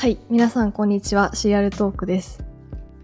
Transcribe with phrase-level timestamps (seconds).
[0.00, 1.34] はい、皆さんこんにちは。
[1.34, 2.42] シリアルトークです。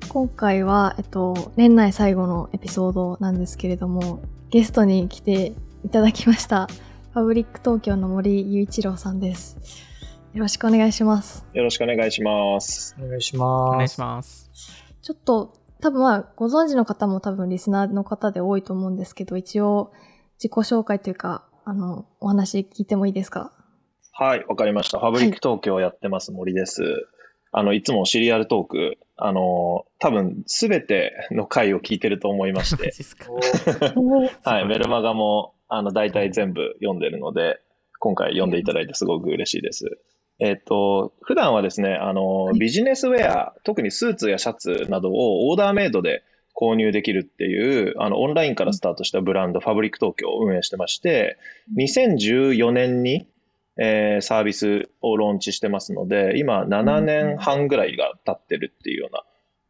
[0.09, 5.53] 今回は、えっと、年内最後のエピソードなんですけれども、ゲストに来て
[5.85, 6.69] いただきました。
[7.13, 9.59] パブリック東京の森雄一郎さんです。
[10.33, 11.45] よろしくお願いします。
[11.53, 12.97] よろしくお願いします。
[12.99, 13.77] お願いしおます。
[13.77, 14.51] 願いします。
[15.03, 15.53] ちょっと、
[15.83, 19.93] 多分まあ、ご存知の方も多分リスナーの方で多いと思うんですけど、一応、
[20.39, 23.53] 自己紹介というか、あの、お話聞いてもいいですか？
[24.19, 24.99] はい、わかりました。
[24.99, 27.07] ファブリック東京をやってます森です。
[27.53, 32.93] あの、いつもシリアルトーク、あの、多分すべての回を聞いてると思いまし マて
[34.43, 37.61] はい、メルマガも、あの、大体全部読んでるので、
[37.99, 39.99] 今回読んでいただいてすごく嬉しいです。
[40.39, 42.59] えっと、普段はですね、あの、い。
[42.59, 46.23] ビジネスウェア、特にスーツやシャツなどをオーダーメイドで
[46.59, 51.37] 購入できるっていう、あの、オンラインからスタートしたブランド、ファブリック東京を運営してまして、
[51.77, 53.27] 2014年に、
[53.79, 59.23] えーサービスをローンチしてますので、今7年半ぐらいが経ってるっていうような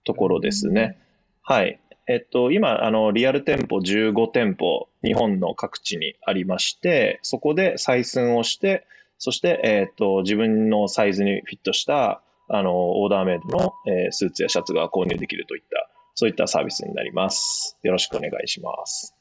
[0.05, 0.99] ところですね。
[1.43, 1.81] はい。
[2.09, 8.87] えっと、今、あの、リアル店舗15店舗、日本の各地にありまして、そこで採寸をして、
[9.19, 17.77] そして、えっと、自分のサイズにフィットした、あの、オーダーメイドの、えースーツやシャツが購入できるといった、そういったサービスになります。
[17.83, 19.15] よろしくお願いします。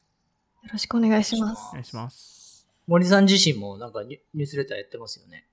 [0.62, 1.72] よろしくお願いしますお。
[1.72, 2.35] 願いします。
[2.86, 5.44] 森さん自身もなんかニュースレターやってますよね。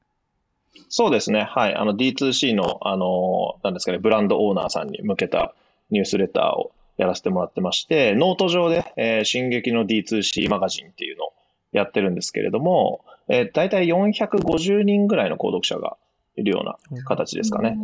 [0.90, 1.44] そうですね。
[1.44, 1.76] はい。
[1.76, 5.54] あの D2C の、あの、なんですかね、ブランドオーナーさんに向けた
[5.92, 11.34] ニュースレターをやらせてもらってまして、ノート上で、えー進撃の D2C マガジンっていうのを
[11.72, 15.98] やってるんですけれども、えー、大体450人ぐらいの購読者が
[16.36, 17.78] いるような形ですかね。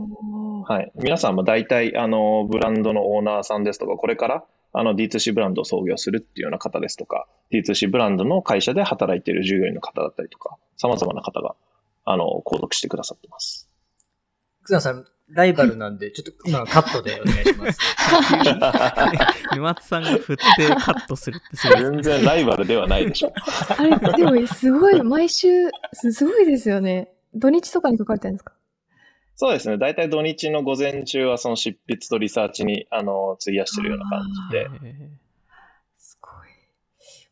[0.68, 0.92] はい。
[0.96, 11.56] 皆さんも大体、あの、ブランドのオーナーさんですとか、これから、あの、D2C ブランドを創業するっていうような方ですとか、D2C ブランドの会社で働いている従業員の方だったりとか、様々な方が、
[12.06, 13.68] あの、購読してくださってます。
[14.62, 17.80] 福田さん、ライバルなんで、ちょっと今のカットでお願いします。
[19.56, 20.44] 沼津さんが振って
[20.76, 23.34] カットするってすごい全然ライバルではないでしょ。
[23.78, 27.12] あれ、でもすごい、毎週、すすごいですよね。
[27.36, 28.54] 土日とかに書かれてるんですか？
[29.42, 29.78] そうですね。
[29.78, 34.68] 大体土日の午前中はその執筆とリサーチに、あの、費やしてるような感じで。
[35.96, 36.32] すごい。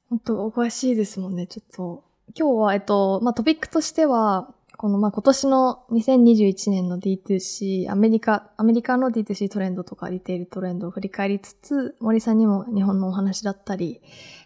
[0.10, 1.48] 本当お詳しいですもんね。
[1.48, 14.00] ちょっと、今日は、えっと、まあ、トピックとしては、この、まあ、今年の2021年の D2C、アメリカ、アメリカの D2C トレンドとかリテールトレンドを振り返りつつ、森さんにも日本のお話だったり、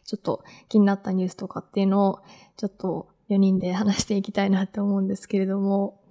[0.03, 2.21] ちょっと気になったニュースとかっていうのを、
[2.57, 6.01] ちょっと4人で話していきたいなって思うんですけれども、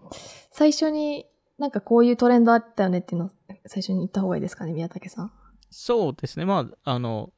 [0.52, 1.26] 最初に
[1.60, 3.30] なんかこういうトレンドあったよねっていうのを
[3.66, 5.32] 最初に言った方がいいですかね、宮武さん。
[5.68, 6.46] そうですね。
[6.46, 7.34] まあ、あの、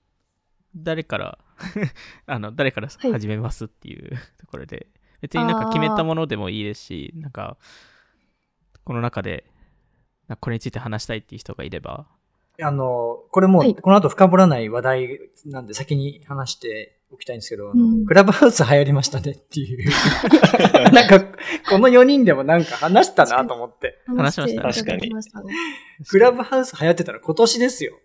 [0.76, 1.38] 誰から、
[2.26, 4.86] あの、誰からはい始めますっていうところで、
[5.20, 7.56] 別になんか決めたものでもいいですし、なんか、
[8.84, 9.44] この中で、
[10.38, 12.06] これについて話したいっていう人がいれば、
[12.62, 19.90] あの、これもこの後深掘らない話題なんで先に話しておきたいんですけど、あのうんクラブハウス流行りましたねっていう。
[20.92, 21.20] なんか、
[21.68, 23.98] この4人でもなんか話したなと思って。
[24.06, 25.54] 話しました話していただきましたね。
[26.08, 27.98] クラブハウス流行ってたの今年ですよ。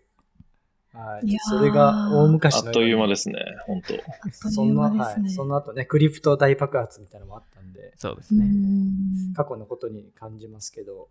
[0.93, 2.67] はいいそれが大昔の。
[2.67, 3.35] あっという間ですね、
[3.65, 4.01] 本当あっ
[4.41, 5.23] とそな、いうん間ですね。
[5.23, 5.31] はい。
[5.31, 8.45] その後ね、クリプト大爆発みたいなのもあったんで、うそうですね。
[8.45, 11.09] ん過去のことに感じますけど、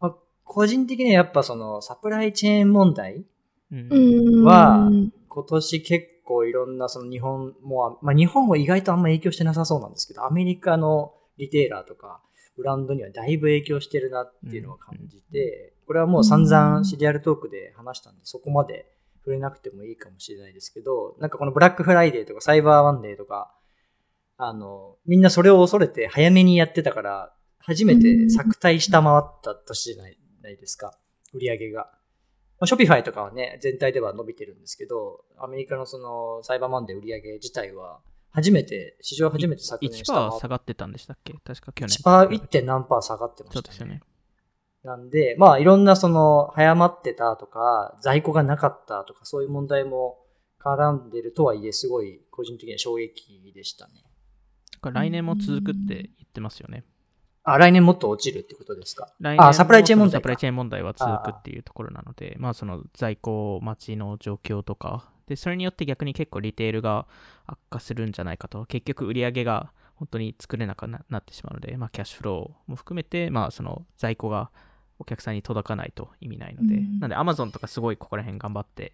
[0.00, 0.14] まあ、
[0.44, 3.24] 個人的にはやっぱそのサプライチェーン問題
[3.70, 4.90] は
[5.28, 12.20] 今年結構いろんなその日本も、まあ日本も意外とあんま影響してなさそうなんですけど、アメリカのリテーラーとか
[12.56, 18.86] ブランドにはだいぶ影響してるなっていうのを感じて、これはもう散々シリアルトークで話したんで、そこまで
[19.20, 23.54] 触れなくてもいいかもしれないですけど、なんかこのブラックフライデーとかサイバーマンデーとか、
[24.36, 30.96] あの、みんなそれを恐れて早めにやってたから、初めて昨対下回った年じゃないないですか、
[31.32, 31.90] 売り上げが。
[32.60, 38.00] まあ Shopify とかはね、全体では伸びてるんですけど、アメリカのそのサイバーマンデー売り上げ自体は、
[38.32, 41.32] 初めて、史上初めて昨年下回1%っ下がってたんでしたっけ？
[41.44, 41.96] 確か去年。
[41.96, 42.46] 1%、1.
[42.46, 44.02] 点何パー下がってましたねそうですよね。。
[44.84, 50.18] なんで、まあいろんなその早まってたとか、在庫がなかったとか、そういう問題も
[50.62, 54.04] 絡んでるとはいえ、すごい個人的には衝撃でしたね。
[54.82, 56.84] 来年も続くって言ってますよね。
[57.42, 59.08] あ、来年もっと落ちるってことですか？
[59.20, 60.18] 来年もあ、サプライチェーン問題か。
[60.18, 67.06] サプライチェーン問題は続くっていうところなので、まあその在庫待ちの状況とか、で、それによって逆に結構リテールが
[67.46, 74.50] 悪化するんじゃないかと、結局売り上げが本当に作れなくななってしまうので、まあキャッシュフローも含めて、まあその在庫が
[74.98, 78.92] お客さんに届かないと意味ないので、うんなんで Amazon とかすごいここら辺頑張って、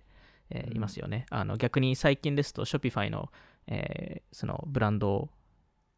[0.50, 1.26] えーいますよね。
[1.30, 3.30] あの逆に最近ですと Shopify の、
[3.66, 5.30] えーそのブランド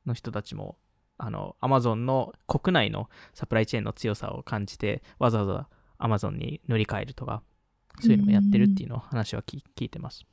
[0.06, 0.78] の人たちも
[1.18, 5.68] あの、アマゾンの国内のサプライチェーンの強さを感じて、わざわざ
[5.98, 7.42] アマゾンに乗り換えるとか、
[8.00, 10.24] そういうのもやってるっていうのを話は聞聞いてます。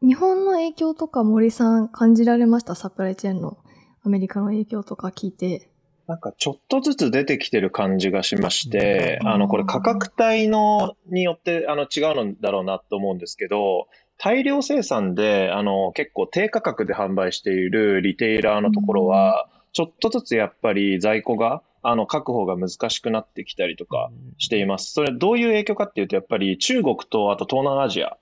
[0.00, 2.74] 日本の影響とか森さん感じられました？
[2.74, 3.58] サプライチェーンの
[4.02, 5.68] アメリカの影響とか聞いて。
[6.06, 13.86] なんかちょっとずつ出てきてる感じがしまして、うんあの、これ価格帯の、によって、あの、違うのだろうなと思うんですけど、
[14.18, 24.92] 大量生産で、あの、結構低価格で販売しているリテイラーのところは、ちょっとずつやっぱり在庫が、あの、確保が難しくなってきたりとかしています。
[24.92, 28.18] それどういう影響かっていうと、やっぱり中国とあと東南アジア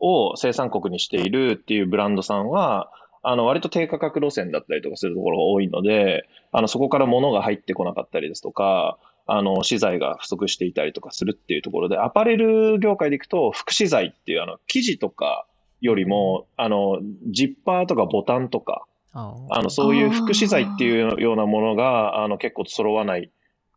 [0.00, 2.90] を生産国にしているっていうブランドさんは、
[3.22, 15.46] あの、割と低価格路線だったりとかするところが多いので、あの、そこから物が入ってこなかったりですとか、あの、資材が不足していたりとかするっていうところで、アパレル業界でいくと、副資材っていう、あの、生地とか
[15.80, 16.98] よりも、あの、
[17.30, 18.86] ジッパーとかボタンとか、
[19.18, 23.30] ああの、そういう副資材っていうようなものが、あの、結構揃わない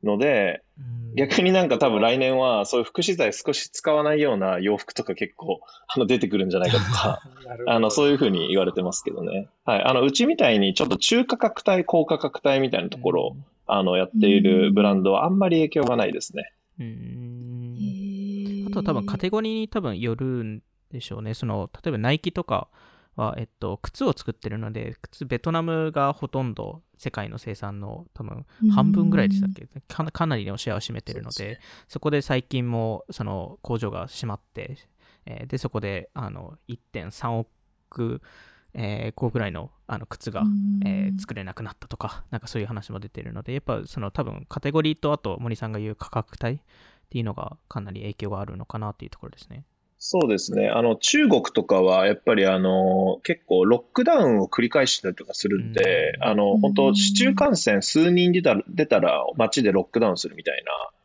[0.03, 0.63] ので、
[1.15, 5.59] 逆になんか多分来年はそういう副資材少し使わないような洋服とか結構
[5.93, 7.21] あの出てくるんじゃないかとか、
[7.67, 9.47] あの、そういうふうに言われてますけどね。
[9.65, 9.83] はい。
[9.83, 13.35] あの、うちみたいにちょっと中価格帯、高価格帯みたいなところを、
[13.67, 16.51] あの、やっているブランドはあんまり影響がないですね。
[16.79, 17.31] うーん
[18.67, 21.33] あとは多分カテゴリーに多分よるんでしょうね。
[21.33, 22.69] その、例えばナイキとか
[23.15, 29.67] は、えっと、靴を作ってるので、靴、ベトナムがほとんど世界の生産の多分半分ぐらいでしたっけ？
[29.87, 34.77] かなかなりのシェアを占めてるので、そこで最近もその工場が閉まって、
[35.25, 38.21] えーで、そこであの1.3億、
[38.73, 40.43] えー個ぐらいのあの靴が、
[40.85, 46.59] えー作れなくなったとか、なんかそういう話も出てるので、やっぱその多分カテゴリーとあと森さんが言う価格帯っ
[47.09, 49.65] ていうのがかなり影響があるのかなっていうところですね。
[50.03, 50.68] そうですね。
[50.68, 56.24] あの、中国とかは、やっぱりあの、結構ロックダウンを繰り返したりとかするんで、うん。
[56.24, 60.63] あの、本当市中感染数人出たら、出たら街でロックダウンするみたい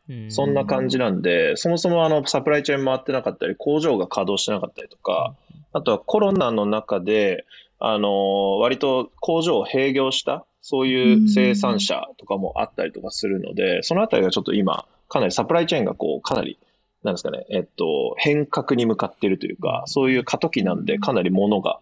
[0.09, 0.31] な、うん。
[0.31, 5.35] そんな感じなんで、そもそもあの、サプライチェーン回ってなかったり、工場が稼働してなかったりとか、
[5.73, 7.45] あとはコロナの中で、
[7.77, 16.57] あの、割と工場を閉業した、そういう生産者とかもあったりとかするので、そのあたりがちょっと今、かなりサプライチェーンがこう、かなり、
[17.07, 21.79] なんですかね、えっと、変革に向かっているというか、そういう過渡期なんで、かなり物が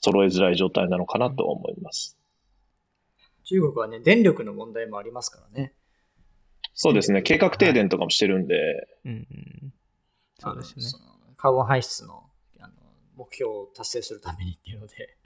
[0.00, 2.16] 揃えづらい状態なのかなとは思います。
[3.44, 5.74] 中国はね、電力の問題もありますからね。
[6.74, 8.54] そうですね、計画停電とかもしてるんで、
[9.04, 9.72] うんうん。
[10.38, 12.22] そうですよねカーボン排出の
[12.60, 12.72] あの
[13.16, 15.16] 目標を達成するためにっていうので。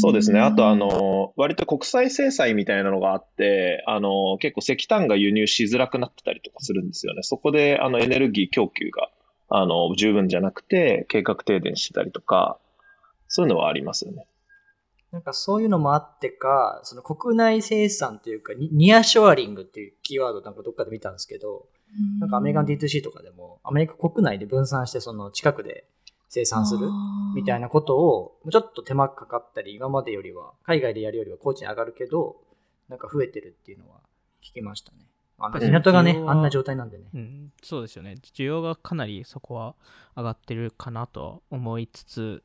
[0.00, 0.40] そうですね。
[0.40, 7.22] あと、あ、の、割と国際制裁みたいなのがあって、あの、結構石炭が輸入しづらくなってたりとかするんですよね。
[7.22, 9.10] そこで、あの、エネルギー供給が、
[9.48, 12.58] あの、十分じゃなくて、計画停電してたりとか、
[13.28, 14.26] そういうのはありますよね。
[15.12, 21.66] なんかそういうのもあってか、その国内生産というか、ニニアショアリングっていうキーワードなんかどっかで見たんですけど、
[22.20, 25.86] なんかアメリカン D2C とかでも、アメリカ国内で分散してその近くで
[26.28, 26.88] 生産する？
[27.34, 27.66] みたいな。
[27.66, 32.36] なことを、ちょっと手間かかったり、今までよりは、海外でやるよりは工賃上がるけど、
[32.88, 34.00] なんか増えてるっていうのは
[34.42, 34.98] 聞きましたね。
[35.38, 37.04] あのやっぱり港がねあんな状態なんでね。
[37.14, 38.14] うん、そうですよね。
[38.22, 39.74] 需要がかなりそこは
[40.16, 42.42] 上がってるかなとは思いつつ、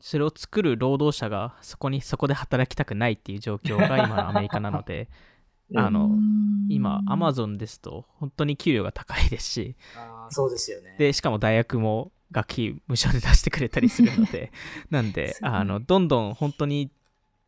[0.00, 5.08] それを作る労働者がそこに、そこで働きたくないっていう状況が今の アメリカなので、
[5.76, 6.10] あの、
[6.68, 9.76] 今、アマゾンですと本当に給料が高いですし、
[10.30, 10.96] そうですよね。
[10.98, 14.52] で、しかも大学も学費無償で出してくれたりするので、
[14.90, 16.90] なんで、あの、どんどん本当に、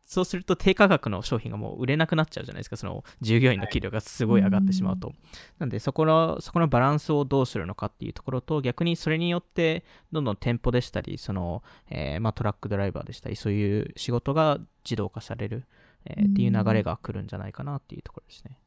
[0.05, 5.13] そうすると低価格の商品がもう売れなくなっちゃうじゃないですか、その従業員の給料がすごい上がってしまうと。
[5.59, 15.65] なんで、そこの、そこのバランスをどうするのかっていうところと、逆にそれによって、どんどん店舗でしたり、その、えーまあ、トラックドライバーでしたり、そういう仕事が自動化される、
[16.05, 18.57] えーっていう流れが来るんじゃないかなっていうところですね。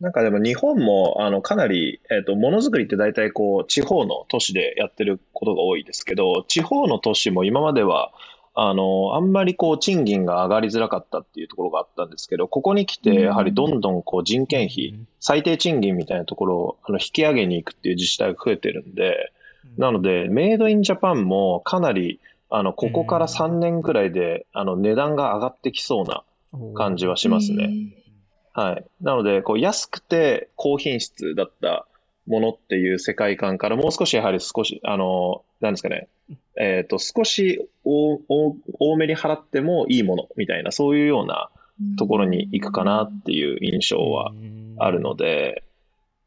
[0.00, 8.12] なんかでも日本も、あの、かなり、えっと、ものづくりって大体こう、地方の都市でやってることが多いですけど、地方の都市も今までは、
[8.56, 19.32] あの、あんまりこう、賃金が上がりづらかったっていうところがあったんですけど、ここに来て、やはりどんどんこう、人件費、最低賃金みたいなところをあの引き上げに行くっていう自治体が増えてるんで、
[19.76, 22.20] なので、メイドインジャパンもかなり、
[22.50, 26.22] あの、ここから3年くらいで、あの、値段が上がってきそうな
[26.74, 27.72] 感じはしますね。
[28.54, 28.84] はい。
[29.00, 31.86] なので、こう、安くて高品質だった
[32.26, 36.08] ものっていう世界観からもう少しやはり少し、あの、なんですかね、
[36.56, 41.50] えっと、少し多多多めに払ってもいいものみたいな、そういうような
[41.98, 44.32] ところに行くかなっていう印象は
[44.78, 45.64] あるので、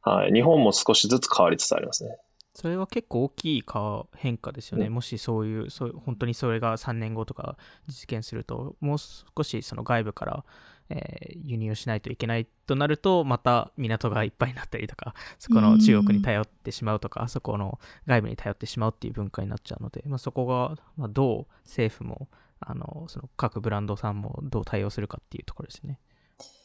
[0.01, 0.33] はい。
[0.33, 2.17] 日本も少しずつ変わりつつありますね。
[2.53, 4.87] それは結構大きいか変化ですよね。
[4.87, 7.55] うんもしそういうそう、本当にそれが3年後とか
[7.87, 10.43] 実現すると、もう少しその外部から、
[10.89, 22.27] えー輸入しないといけないとなると、また港がいっぱいになったりとか、そこの中国に頼ってしまうとか、そこの外部に頼ってしまうっていう文化になっちゃうので、まあ、そこが、まあ、どう政府も、
[22.59, 25.99] あの、その各ブランドさんもどう対応するかっていうところですね。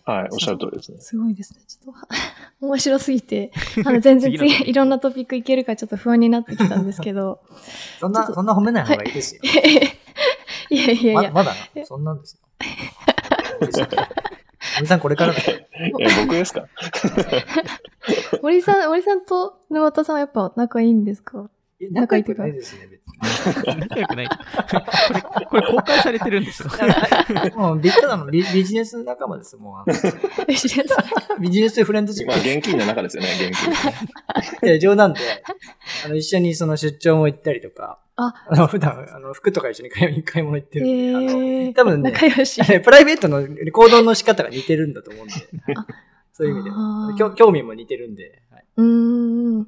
[0.05, 1.01] はい、おっしゃる通りですね。
[1.01, 1.61] すごいですね。
[1.67, 3.53] ちょっと、面白すぎて、
[3.87, 7.41] あの、全然いろんなトピックいけるかちょっと不安になってきたんですけど。
[8.01, 9.43] そんな、そんな褒めない方がいいですよ。
[10.71, 11.55] いやいやいや、ままだ？
[11.75, 12.41] な、そんなんですよ。
[14.77, 15.67] 森さん、これからだよ。
[15.75, 15.91] え、
[16.25, 16.67] 僕ですか？
[18.43, 21.49] 森さん、森さんと沼田さんはやっぱ仲いいんですか？
[21.91, 23.81] 仲良くないですね、別に。
[23.81, 24.29] 仲良くない。
[24.29, 26.71] これ、これ公開されてるんですよ。
[27.57, 29.57] もうビただのビビジネス仲間です。
[29.57, 30.97] もうあのビジネス
[31.41, 33.73] ビジネスフレンドシッまあ、現金の中ですよね、現金。
[34.61, 34.67] プ。
[34.67, 35.21] いや冗談で、
[36.05, 42.61] あの、一緒にその出張も行ったりとか、あ、あの、普段、あの、服とか一緒に買い買い物行ってるんで、あの、えー、多分ね、仲良し。
[42.81, 45.35] プライベートの行動の仕方が似てるんだと思うんで、
[46.33, 49.67] そういう意味であー興興味も似てるんで、はい、うーん。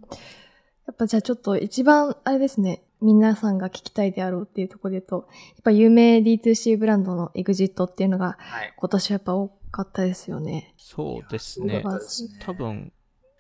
[0.87, 8.73] やっぱじゃあちょっと一番、あれですね、皆さんが聞きたいであろうっていうところで言うと、やっぱ有名 D2C ブランドの EXIT っていうのがはい。
[8.77, 10.75] 今年はやっぱ多かったですよね。
[10.77, 11.83] そうですね。
[12.01, 12.39] すね。
[12.41, 12.93] 多分、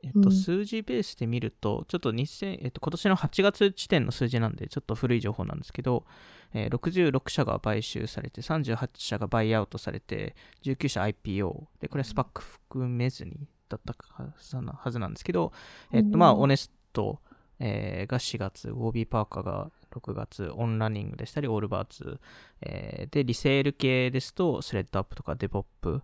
[0.02, 0.32] えっと、うん。
[0.32, 6.04] 数字ベースで見ると、ちょっと2000、えっと、今年の8月時点の数字なんで、ちょっと古い情報なんですけど、
[6.52, 15.52] えー66社が買収されて、38社がバイアウトされて、19社 IPO、で、これは SPAC 含めずにだったはずなはずなんですけど、
[15.92, 17.20] えっと、まあ、うん Honest、
[17.60, 22.20] えーが4月、 Warby Parker が6月、 On Running でしたり、 Allbirds、
[22.60, 26.02] えーで、リセール系ですと、 ThredUp とか Depop、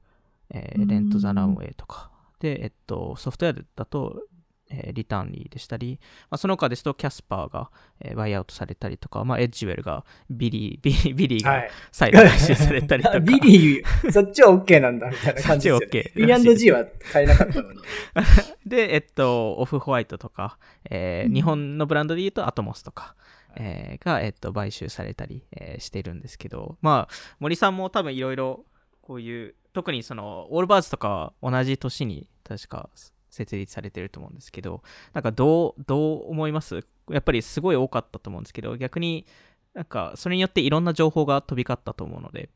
[0.50, 4.22] えー Rent the Runway とか、で、えっと、ソフトウェアだと、
[4.70, 5.98] えー Returnly でしたり、
[6.30, 11.70] まあ、その他ですと、 Casper が、えーバイアウトされたりとか、まあ、 Edgewell が、Billie、Billie、Billie がはい。
[11.92, 15.86] 再度買収されたりとか、 Billie、そっちは OK なんだ、みたいな感じですよ、ね。
[15.86, 17.78] そっちは OK P&G は買えなかったのに。
[18.66, 20.58] で、えっと、 Off-White とか、
[20.88, 23.14] えーうん日本のブランドで言うと atmos とか、
[23.56, 28.64] えーが、えっと、買収されたり、えーしてるんですけど、まあ、森さんも多分いろいろ、
[29.02, 32.90] こういう、特にその、 Allbirds とかは同じ年に確か
[33.30, 34.82] 設立されてると思うんですけど、
[35.12, 36.84] なんかどう、どう思います？
[37.10, 39.26] やっぱりすごい多かったと思うんですけど、逆に
[39.74, 42.50] なんか、それによっていろんな情報が飛び交ったと思うので、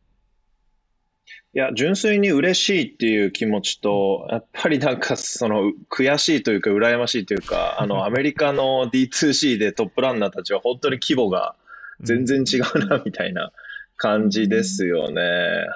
[1.54, 11.54] いや、純粋に嬉しいっていう気持ちと、やっぱりなんかその悔しいというか羨ましいというか、あの アメリカの D2C でトップランナーたちは本当に規模が
[12.00, 13.52] 全然違うなみたいな
[13.96, 15.22] 感じですよね。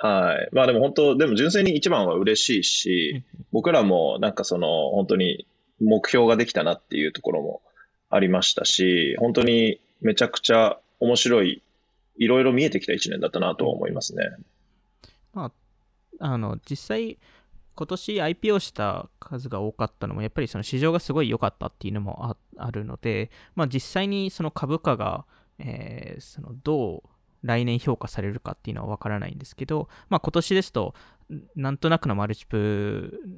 [0.03, 0.49] はい。
[0.53, 5.47] まあでも本当、でも純粋に一番は嬉しいし、僕らもなんかその本当に
[5.81, 7.63] 目標ができたなっていうところも
[8.11, 11.63] ありましたし、本当にめちゃくちゃ面白い、
[12.17, 14.25] いろいろ見えてきた一年だったなとは思いますね。
[15.33, 15.53] ま
[16.21, 17.19] あ、あの、実際、
[17.77, 25.27] 今年 IPO した数が多かったのも、やっぱりその市場がすごい良かったっていうのもああるので、まあ実際にその株価が、
[25.61, 30.95] えーそのどう来年評価されるかっていうのは分からないんですけど、まあ今年ですと、
[31.57, 32.57] なんとなくのマルチプ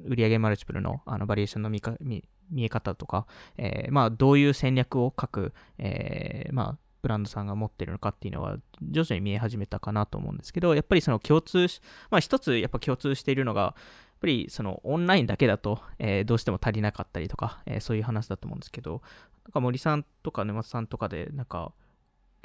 [0.07, 2.23] ル、売上マルチプルのあのバリエーションの見か見
[2.57, 3.27] え方とか、
[3.57, 11.81] えーまあどういう戦略を各、えーまあブランドさんが持ってるのかっていうのは徐々に見え始めたかなと思うんですけど、やっぱりその共通し、
[12.11, 13.73] まあ一つやっぱ共通しているのが、やっ
[14.21, 19.01] ぱりそのオンラインだけだと、えーどうしても足りなかったりとか、えーそういう話だと思うんですけど、
[19.45, 21.73] なんか森さんとか沼津さんとかで、なんか、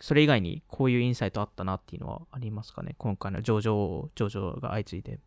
[0.00, 2.95] それ以外にこういうインサイトあったなっていうのはありますかね？
[2.99, 5.19] 今回の上場、上場が相次いで。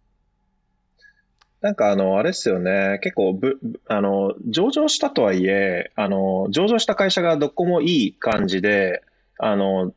[1.61, 2.99] なんかあの、あれですよね。
[3.01, 9.03] 結構ぶ、ぶあの、上場したとはいえ、あの、上場した会社がどこもいい感じで、
[9.37, 9.93] あの、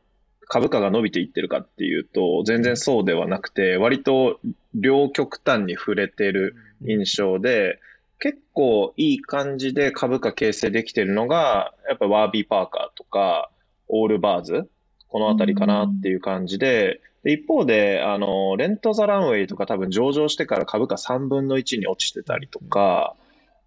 [0.49, 4.41] 株価が伸びていってるかっていうと、全然そうではなくて、割と
[4.75, 7.79] 両極端に触れてる印象で、
[8.19, 13.49] 結構いい感じで株価形成できてるのが、やっぱワービーパーカーとか、
[13.93, 14.69] オールバーズ、
[15.07, 23.15] このあたりかなっていう感じで、で一方で、あの、レントザランウェイとか多分上場してから株価3分の1に落ちてたりとか、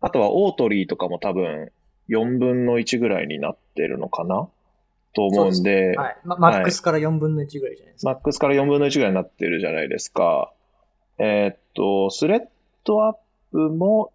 [0.01, 1.71] あとはオートリーとかも多分
[2.09, 4.49] 4分の1ぐらいになってるのかな？
[5.15, 6.17] と思うんで、はい。
[6.25, 8.13] まマックスから4分の1ぐらいじゃないですか。
[8.13, 10.53] マックスから4分の1ぐらいになってるじゃないですか。
[11.19, 12.41] えーっと、スレッ
[12.85, 13.17] ドアッ
[13.53, 14.13] プも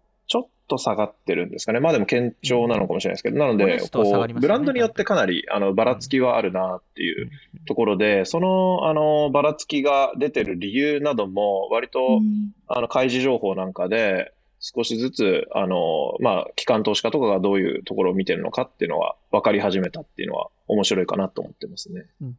[0.72, 1.80] と下がってるんですかね。
[1.80, 7.30] まあでも堅調なのかもしれないですけど、なので、こう、ブランドによってかなり、あの、ばらつきはあるなっていう
[7.66, 12.52] ところで、その、あの、ばらつきが出てる理由なども、割と、うん。
[12.66, 22.06] あの、開示情報なんかで、少しずつ、あの、まあ、機関投資家とかがどういうところを見てるのかっていうのは分かり始めたっていうのは面白いかなと思ってますね。
[22.22, 22.36] うん。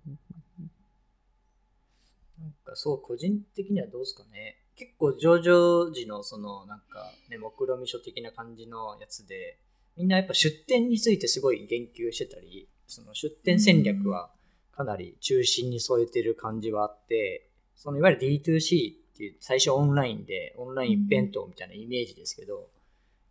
[2.40, 4.58] なんかそう、個人的にはどうですかね。
[4.76, 9.58] 結構上場時のそのなんかね、目論見書的な感じのやつで、
[9.98, 14.32] みんなやっぱ出店についてすごい言及してたり、その出店戦略は
[14.72, 22.70] かなり中心に添えてる感じはあって、そのいわゆる D2C っていう最初オンラインで、オンラインイベントみたいなイメージですけど、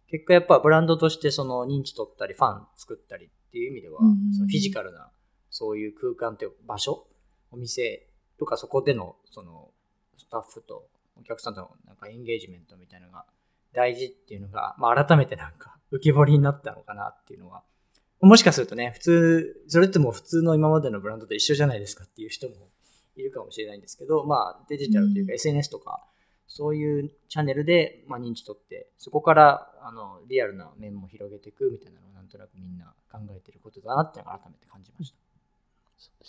[0.08, 5.10] 結果やっぱブランドとしてその認知取ったりファン作ったりっていう意味では、うんそのフィジカルな
[5.50, 7.06] そういう空間というか場所、
[7.50, 8.06] お店
[8.38, 9.70] とかそこでのその
[10.18, 10.86] スタッフと
[11.22, 13.24] お客さんとのなんかエンゲージメントみたいなのが
[13.72, 17.62] 大事っていうのが、まあ改めてなんか浮き彫りになったのかなっていうのは、
[18.20, 22.54] もしかするとね、普通、それってもう普通の今までのブランドと一緒じゃないですかっていう人も
[23.16, 25.34] いるかもしれないんですけど、まあデジタルというかうん。
[25.34, 26.04] SNS とか、
[26.46, 35.22] そういうチャンネルで、まあ、認知取って、そこからあのリアルな面も広げていくみたいなのをなんとなくみんな考えてることだなっていうのを改めて感じました。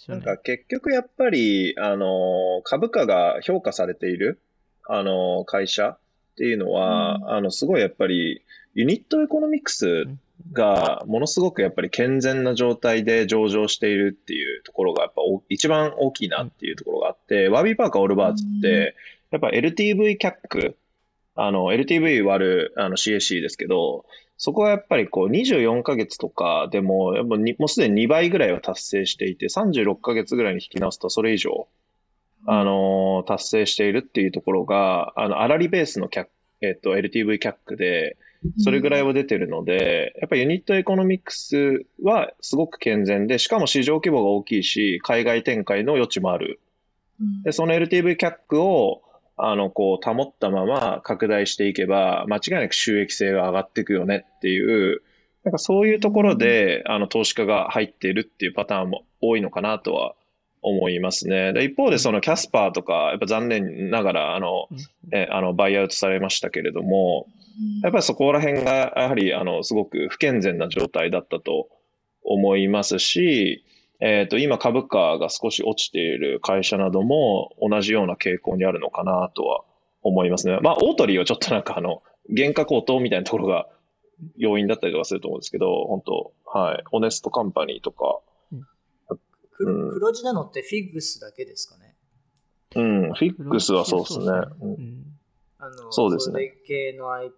[0.07, 4.41] なんか結局やっぱり、あの、株価が評価されている、
[4.87, 5.97] あの、会社っ
[6.35, 7.29] ていうのは、うん。
[7.29, 10.07] あの、すごいやっぱり、ユニットエコノミクス
[10.51, 18.95] がものすごくやっぱり健全な状態で上場しているっていうところがやっぱお一番大きいなっていうところがあって、 Warby Parker、Allbirds って、
[19.31, 20.75] やっぱ LTV CAC、
[21.35, 24.05] あの、LTV 割るあの CAC ですけど、
[24.37, 31.67] そこはやっぱりこう24ヶ月とかでも、やっぱにもうすでに2倍ぐらいは達成していて、36ヶ月ぐらいに引き直すとそれ以上、
[32.45, 36.31] あのー達成しているっていうところが、あの、粗利ベースの CAC、
[36.61, 38.17] えっと、LTV キャックで、
[38.57, 46.59] それぐらいは出てるので、やっぱりユニットエコノミクスはすごく健全で、しかも市場規模が大きいし、海外展開の余地もある。
[47.21, 49.01] うんで、その LTV キャックを、
[49.37, 55.01] あの、こう、保ったまま拡大していけば、間違いなく収益性が上がっていくよねっていう、
[55.43, 60.15] なんかそういうところで、あの、投資家が入っているっていうパターンも多いのかなとは
[60.63, 61.53] 思いますね。
[61.53, 64.67] で、一方でそのキャスパーとか、やっぱ残念ながら、あの、
[65.11, 67.27] えあの、バイアウトされましたけれども、
[67.83, 71.69] やっぱりそこら辺が、やはり、あの、すごく不健全な状態だったと
[72.23, 73.63] 思いますし、
[73.99, 79.63] えっ、と、今株価が少し落ちている会社なども同じような傾向にあるのかなとは
[80.01, 80.57] 思いますね。
[80.61, 82.01] まあ、オートリーはちょっとなんかあの、
[82.35, 83.67] 原価高騰みたいなところが
[84.37, 86.83] 要因だったりとかすると思うんですけど、本当はい。
[86.91, 88.19] オネストカンパニーとか、
[89.55, 91.95] くうん黒字なのってフィグスだけですかね。
[92.75, 94.25] うん、フィックスはそうですね。
[95.59, 97.29] あのそうですねそれ系の IPO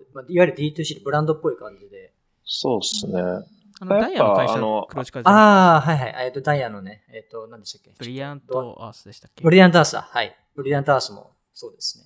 [0.00, 2.12] で、まあ、いわゆる D2C でブランドっぽい感じで。
[2.44, 3.22] そうですね。
[3.82, 6.26] あのダイヤの会社あの黒字化じゃないああ、はいはい。
[6.26, 7.92] えっと、ダイヤのね、えっと、何でしたっけ？
[7.98, 9.42] ブリアントアースでしたっけ？
[9.42, 10.02] ブリリアントアースだ。
[10.02, 10.36] はい。
[10.54, 12.04] ブリリアントアースもそうですね。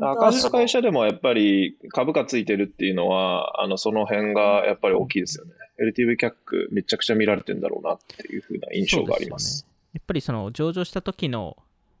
[0.00, 5.52] 赤字の会社でもやっぱり株価ついてるっていうのは、あの、その辺がやっぱり大きいですよね。
[5.78, 9.44] LTV キャックめちゃくちゃ見られてんだろうなっていうふうな印象があります。
[9.44, 9.76] そうですよね。
[9.94, 11.56] やっぱりその上場した時の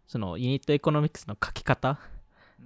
[0.06, 1.98] そのユニットエコノミクスの書き方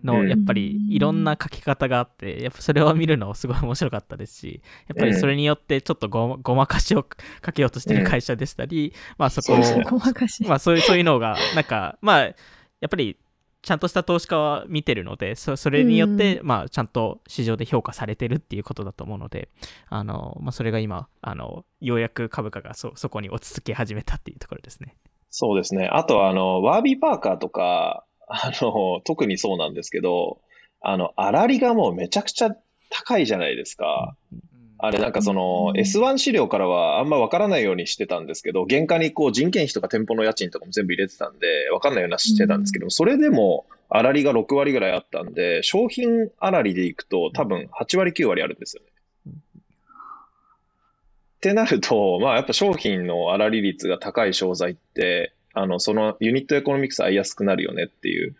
[0.02, 0.28] のうん。
[0.28, 7.04] やっぱりいろんな書き方があってやっぱそれを見るのすごい面白かったですしやっぱりそれによってちょっとごまごまかしを
[7.42, 12.34] かけようとしてる会社でしたり、まあそこをそういうそういうのがなんかまあや
[12.86, 13.16] っぱり
[13.62, 19.50] ちゃんとした投資家は見てるのでそそれによって、まあちゃんと市場で評価されてるっていうことだと思うので
[19.88, 24.96] あの、まあ、それが今あのようやく株価がそそこに落ち着き始めたっていうところですね。
[25.30, 25.86] そうですね。
[25.86, 30.40] あとは、あの、ワービーパーカーとか、あの、特にそうなんですけど、
[30.80, 32.50] あの、粗利がもうめちゃくちゃ
[32.90, 34.16] 高いじゃないですか。
[34.32, 34.40] うん
[34.82, 48.88] あれなんかそのうん S1 資料からはあんまわからないようにしてたんですけど、原価にこう人件費とか店舗の家賃とかも全部入れてたんで、わかんないようなしてたんですけど、それでも粗利が6割ぐらいあったんで、商品粗利でいくと多分8割9割あるんですよね。
[49.32, 49.34] っ
[51.40, 58.36] てなると、まあやっぱ商品の粗利率が高い商材って、あの、そのユニットエコノミクス合いやすくなるよねっていう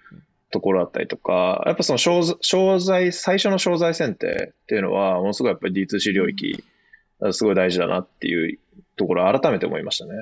[0.50, 6.62] ところだったりとか、やっぱその商材商材、最初の商材選定っていうのは、ものすごいやっぱり D2C 領域、
[7.32, 8.58] すごい大事だなっていう
[8.96, 10.12] ところを改めて思いましたね。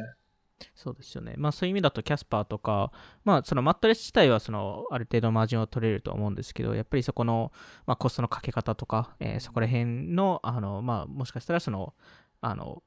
[0.75, 1.35] そうですよね。
[1.37, 2.93] まあそういう意味だとキャスパーとか、
[3.25, 7.53] まあそのマットレス自体はそのある程度マージンを取れると思うんですけど、やっぱりそこの、
[7.87, 11.95] まあ、コストのかけ方とか、えーそこら辺の、あの、まあもしかしたらその、
[12.41, 12.83] あの、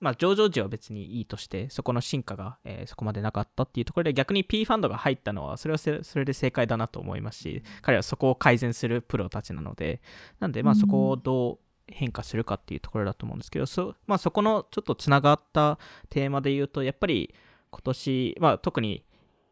[0.00, 10.02] まあ上場時は別にいいとして、そこの進化が、えーそこまでなかったっていうところで逆に P ファンドが入ったのは、それはせそれで正解だなと思いますし、彼はそこを改善するプロたちなので、
[10.40, 10.78] なんでまあうん。
[10.78, 17.34] そこをどう変化するかっていうところだと思うんですけど、そ,、まあ、そこのちょっとつながったテーマで言うと、やっぱり
[17.70, 19.04] 今年、まあ、特に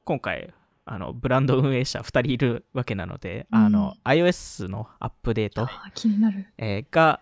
[0.05, 0.53] 今回、
[0.92, 6.46] あのブランド運営者2人いるわけなので、あの iOS のアップデート、気になる。
[6.59, 7.20] えーが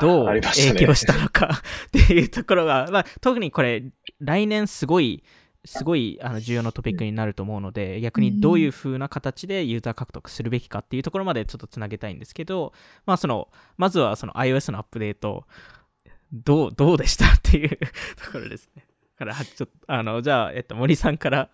[0.00, 1.48] どう影響したのか
[1.88, 3.82] っていうところが、まあ、特にこれ
[4.20, 5.24] 来年すごい
[5.64, 12.72] すごいあの重要なトピックになると思うので、逆にどういう風な形でユーザー獲得するべきかっていうところまでちょっとつなげたいんですけど、
[13.04, 15.44] まあその、まずはその iOS のアップデート、
[16.32, 18.86] どう、どうでしたっていうところですね。
[19.18, 21.50] から、ちょっと、あの、じゃあ、えっと、森さんから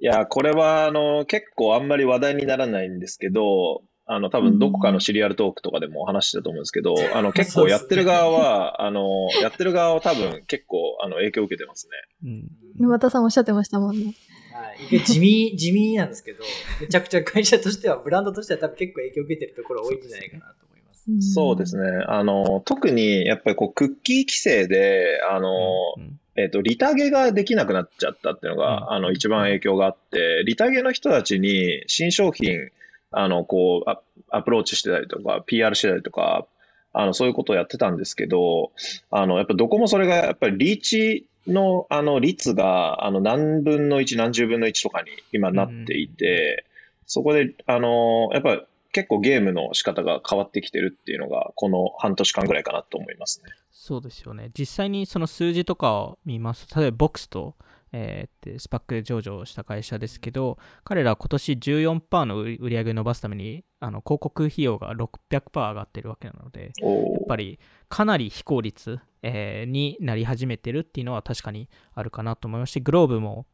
[0.00, 11.88] いや、これは、あの、結構あんまり話題にならないんですけど、あの、多分どこかのシリアルトークとかでも話してたと思うんですけど、 あの、結構やってる側は、あの、やってる側は多分結構、あの、影響を受けてます
[12.22, 12.30] ね。
[12.30, 12.48] うん。
[12.78, 14.14] 沼田さんおっしゃってましたもんね。
[14.52, 15.00] はい。
[15.00, 16.44] 地味、 地味なんですけど、
[16.80, 21.32] めちゃくちゃ会社としては、ブランドとしては多分結構影響を受けてるところ多いんじゃないかなと思います。
[21.34, 22.04] そうですね。
[22.06, 25.50] あの、特にやっぱりこう、クッキー規制で、あの、
[25.96, 32.70] うんえっ、と、リタゲができなくなっちゃったっていうのが、うん、あの、一番影響があって、リタゲの人たちに新商品、
[33.10, 36.46] あの、こうア、アプローチしてたりとか、PR してたりとか、
[36.92, 38.70] あの、そういうことをやってたんですけど、
[39.10, 46.64] あの、やっぱどこもそれが、やっぱりリーチの、あの、率が、あの、何分の1、何十分の1とかに今なっていて、
[47.00, 53.50] うん、そこで、あの、やっぱ結構ゲームの仕方が変わってきてるっていうのが、この半年間ぐらいかなと思いますね。
[53.70, 54.50] そうですよね。
[54.58, 57.56] 実際にその数字とかを見ますと、例えばボックスと、
[57.92, 66.88] えー、スパック上場した会社ですけど、彼らは今年14%の売り上げを伸ばすために、あの広告費用が600%上がってるわけなので、や
[67.22, 73.46] っぱりかなり非効率、えー、になり始めてるっていうのは確かにあるかなと思いまして、グローブも、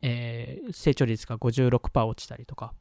[0.00, 2.74] えー、成長率が56%落ちたりとか、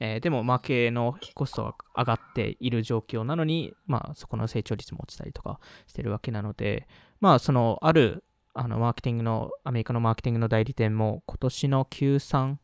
[0.00, 6.88] えー、でも、マーケのコストが上がっている状況なのに、まあ、そこの成長率も落ちたりとかしてるわけなので、
[7.20, 8.24] まあ、その、ある、
[8.54, 12.56] あの、マーケティングの、アメリカのマーケティングの代理店も、今年の Q3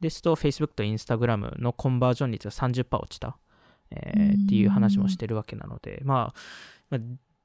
[0.00, 3.36] ですと、Facebook と Instagram のコンバージョン率が30%落ちた、
[3.90, 6.34] えー、っていう話もしてるわけなので、まあ、
[6.90, 7.00] まあ、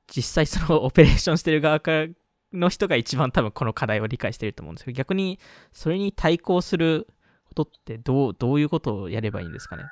[0.08, 2.08] 実際そのオペレーションしてる側から
[2.54, 5.39] の人が一番多分この課題を理解してると思うんですけど、逆に
[5.72, 7.08] それに対抗する
[7.54, 9.84] ことってどう、どういうことをやればいいんですかね？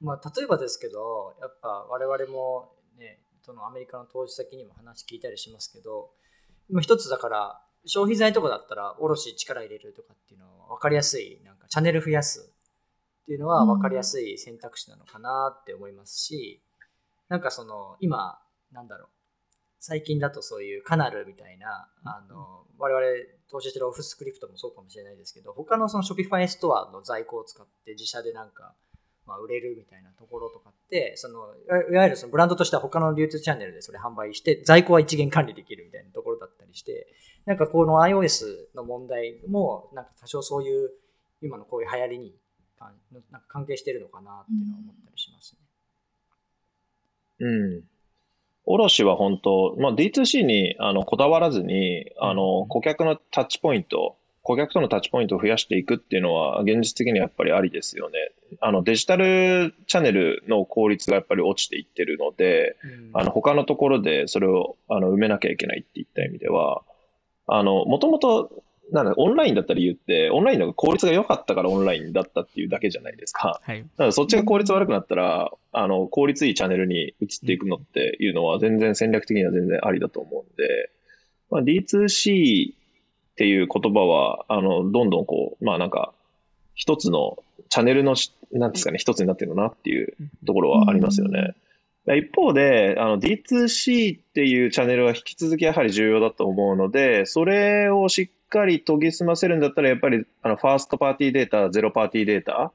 [0.00, 6.10] まあ、例えばですけど、やっぱ我々もね、そのアメリカの投資先にも話聞いたりしますけど、
[6.68, 12.52] 今一つだから、消費財とかだったら、卸力入れるとかっていうのは分かりやすい、なんかチャンネル増やす。
[13.22, 16.62] っていうのは分かりやすい選択肢なのかなって思いますし、
[17.28, 18.38] うん、なんかその、今、
[18.72, 19.08] なんだろう、
[19.80, 23.06] 最近だとそういうカナルみたいな、あの、我々
[23.50, 28.74] 投資してるオフスクリプトもそうかもしれないですけど、他のその Shopify ストアの在庫を使って自社でなんか、
[29.26, 31.54] まあ、売れるみたいなところとかって、その
[31.90, 37.06] いわゆるそのブランドとしては他の流通チャンネルでそれ販売して、在庫は一元管理できるみたいなところだったりして、
[37.46, 40.90] なんかこの iOS の問題も、なんか多少そういう、
[41.40, 42.34] 今のこういう流行りに
[42.80, 45.58] なんか関係してるのかなっていうのは思ったりしますね。
[47.40, 47.84] うん。
[48.70, 58.18] 卸は本当、まあ、D2C にあのこだわらずに、あの、顧客のタッチポイント、顧客とのタッチポイントを増やしていくっていうのは、現実的にはやっぱりありですよね。
[58.60, 62.76] あの、デジタルチャンネルの効率がやっぱり落ちていってるので、
[63.14, 66.82] あの、他のところでそれを、あの、埋めなきゃいけないっていった意味では、
[67.46, 68.50] あの、もともと
[68.90, 73.60] なんだ、オンラインだった理由って、オンラインの効率が良かったからオンラインだったっていうだけじゃないですか。
[73.62, 73.82] はい。
[73.82, 80.90] だからそっちが効率悪くなったら、あの、効率いいチャンネルに移っていくのっていうのは全然戦略的には全然ありだと思うんで、
[81.50, 82.74] まあ、D2C っ
[83.36, 86.12] ていう言葉は、あの、どんどんこう、まあなんか、
[86.74, 87.36] 一つの
[87.68, 88.14] チャンネルの、
[88.52, 90.14] なんですかね、一つになってるのなっていう
[90.46, 91.54] ところはありますよね。
[92.16, 102.72] 一方で、あの D2C っていうチャンネルは引き続きやはり重要だと思うので、それをしっかり研ぎ澄ませるんだったら、やっぱりあのファーストパーティーデータ、ゼロパーティーデータ、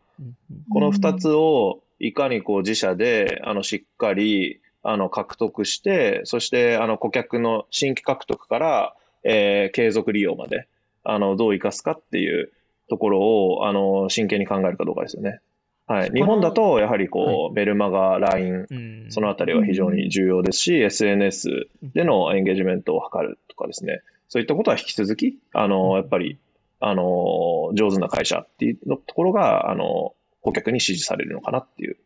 [0.72, 10.68] この2つをいかにこう自社であのしっかりあの獲得して、そしてあの顧客の新規獲得から、えー、継続利用まで
[11.04, 12.52] あのどう生かすかっていう
[12.90, 15.40] ところをあの真剣に考えるかどうかですよね。
[15.86, 24.02] はい、日本だと、やはりこう、はい、メルマガ、LINE、そのあたりは非常に重要ですし、SNS でのエンゲージメントを図るとかですね、
[24.34, 26.40] そういったことは引き続き、あの、やっぱり、
[26.80, 31.98] あの、上手な会社っていうところが、あの、顧客に支持されるのかなっていう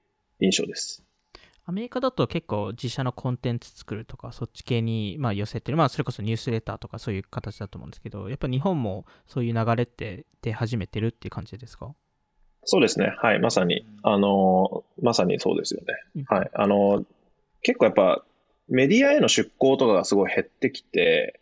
[0.42, 1.06] 印象です。
[1.64, 11.96] アメリカだと結構自社のコンテンツ作るとか、そっち系にまあ寄せてる、まあそれこそニュースレターとかそういう形だと思うんですけど、やっぱ日本もそういう流れって出始めてるっていう感じですか？
[12.66, 13.14] そうですね。
[13.22, 13.40] はい。
[13.40, 15.82] まさに、あの、まさにそうですよ
[16.16, 16.26] ね。
[16.28, 16.50] はい。
[16.54, 17.06] あの、
[17.62, 18.24] 結構やっぱ
[18.70, 21.40] メディアへの出向とかがすごい減ってきて、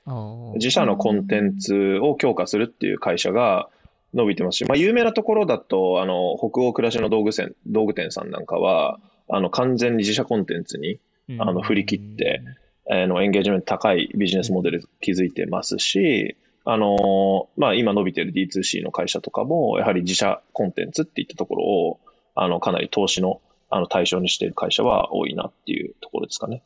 [0.56, 3.70] 自社のコンテンツを強化するっていう会社が
[4.14, 11.00] 伸びてますし、まあ、有名なところだと、あの、北欧暮らしの道具店、道具店さんなんかは、あの、完全に自社コンテンツに、
[11.40, 12.42] あの、振り切って、
[12.90, 22.00] あの、エンゲージメント高いビジネスモデル築いてますし、あの、まあ、今伸びてる D2C の会社とかも、やはり自社コンテンツっていったところを、
[22.36, 26.64] あの、かなり投資の、あの、対象にしている会社は多いなっていうところですかね。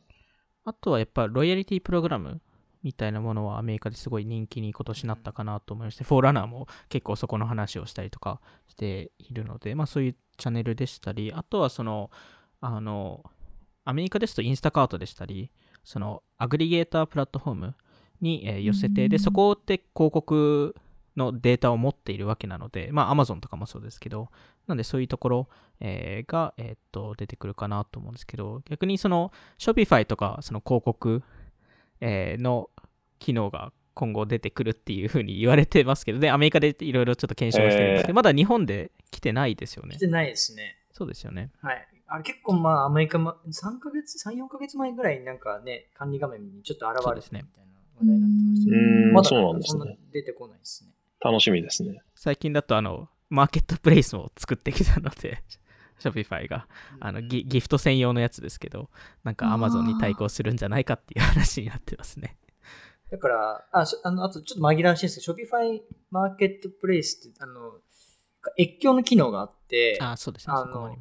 [0.64, 2.40] あとはやっぱロイヤリティプログラム
[2.82, 12.10] みたいなものはアメリカですごい人気に今年なったかなと思いまして、フォーラナーも結構そこの話をしたりとかしているので、まあそういうチャンネルでしたり、あとはその、
[12.60, 13.22] あの、
[13.84, 15.50] アメリカですとインスタカートでしたり、
[15.84, 17.74] そのアグリゲータープラットフォーム
[18.20, 20.74] に、え寄せて、で、そこで広告
[21.20, 24.28] のデータを持っているわけなので、まあ Amazon とかもそうですけど、
[24.66, 25.48] なんでそういうところ、
[25.80, 31.22] えー、が、えー、っと、出てくるかなと思うんですけど、逆にその Shopify とかその広告、
[32.00, 32.70] えー、の
[33.18, 39.96] 機能が今後出てくるっていうふうに言われてますけどね、アメリカでいろいろちょっと検証してるんですけど、えー、まだ日本で来てないですよね。
[39.96, 40.76] 来てないですね。
[40.92, 41.50] そうですよね。
[41.60, 41.86] はい。
[42.06, 49.98] あれ結構まあアメリカも3ヶ月、3、4ヶ月前ぐらいになんかね、管理画面にちょっと現れてみたいな話題になってましたけど、ね、まだそうなんですね。
[50.12, 50.90] 出てこないですね。
[51.20, 52.02] 楽しみですね。
[52.14, 55.42] 最近だとあの、マーケットプレイスも作ってきたので、
[55.98, 56.66] ショピファイが、
[56.98, 58.88] あのギギフト専用のやつですけど、
[59.22, 62.36] なんかアマゾンに対抗するんじゃないかっていう話になってますね。
[63.10, 67.72] だから、あ、あの、あとちょっと紛らわしいですけど、ショピファイマーケットプレイスって、あの、
[68.58, 70.54] 越境の機能があって、あ、そうですね。
[70.56, 70.96] あの、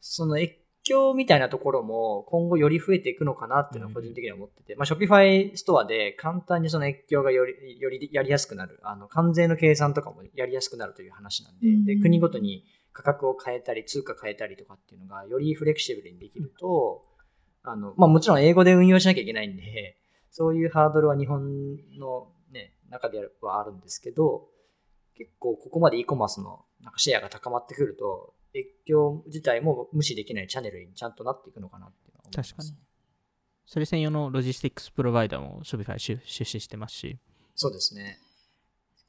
[0.00, 0.56] その越
[0.88, 17.02] 境みたいなところも今後より増えていくのかなっていうのは個人的には思ってて、うん、まあ、ショピファイストアで簡単にその越境がよりよりやりやすくなる、あの、関税の計算とかもやりやすくなるという話なんで、うん、で、国ごとに価格を変えたり、通貨変えたりとかっていうのがよりフレキシブルにできると、
[17.62, 19.96] あの、まあ、もちろん英語で運用しなきゃいけないんで、
[20.30, 24.48] そういうハードルは日本のね、中ではあるんですけど、
[25.16, 32.88] 結構ここまで e コマースのなんかシェアが高まってくると、越境自体も無視できないチャンネルにちゃんとなっていくのかなっていうのは思います、ね、確かに。
[33.66, 37.18] それ専用のロジスティックスプロバイダーも Shopify 出資してますし。
[37.54, 38.18] そうですね。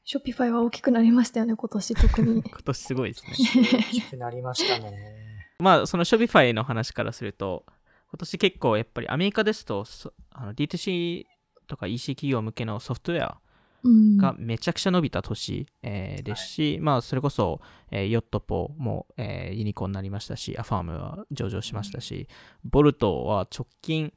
[0.06, 2.42] Shopify は大きくなりましたよね、今年特に。
[2.44, 3.34] 今年すごいですね。
[3.72, 5.46] 大きくなりましたね。
[5.60, 7.66] まあ、その Shopify の話からすると、
[8.12, 9.86] 今年結構やっぱりアメリカですと、
[10.32, 11.26] あの D2C
[11.68, 13.40] とか EC 企業向けのソフトウェア
[14.18, 17.62] がめちゃくちゃ伸びた年、えー、ですし、はい、まあそれこそ、
[17.92, 22.28] えー、 Yotpo も、えー、ユニコーンになりましたし、アファームは上場しましたし、
[22.64, 24.14] ボルトは直近、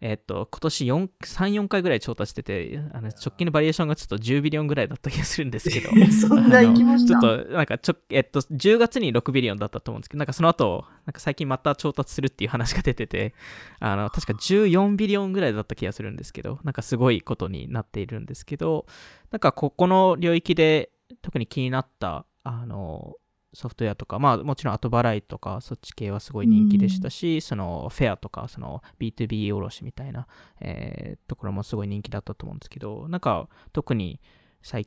[0.00, 7.20] えっ、と、今年4、3、4回ぐらい調達してて、あの直近のバリュエーションがちょっと10ビリオンぐらいだった気がするんですけど、 そんな行きました？
[7.20, 13.34] ちょっと、なんかちょ、えっと、10月に6ビリオンだったと思うんですけど、なんかその後、なんか最近また調達するっていう話が出てて、
[13.80, 18.86] あの、確か14ビリオンぐらいだった気がするんですけど、なんかすごいことになっているんですけど、
[19.30, 20.90] なんかここの領域で
[21.22, 23.16] 特に気になった、あの、
[23.54, 30.26] ソフトウェアとか、まあもちろん後払いとかそっち系はすごい人気でしたし、うん、そのフェアとかその B2B 卸みたいな、
[30.60, 34.20] えー、ところもすごい人気だったと思うんですけど、なんか特に
[34.62, 34.86] 最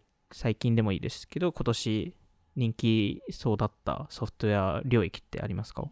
[0.55, 2.15] 近でもいいですけど、今年
[2.55, 5.85] 人気そうだったソフトウェア領域ってありますか？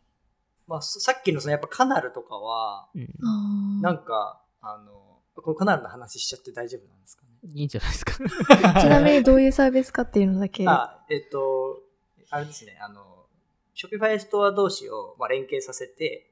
[0.67, 7.29] まあ、さっきのそのやっぱカナルとかは、うん、なんか、あの、このカナルの話しちゃって大丈夫なんですかね？
[7.55, 8.13] いいんじゃないですか。
[8.79, 10.67] ちなみにどういうサービスかっていうのだけ。
[10.67, 11.81] あ、えっ、ー、と、
[12.29, 13.25] あれですね、あの、
[13.73, 16.29] Shopify ストア同士を、まあ、連携させて、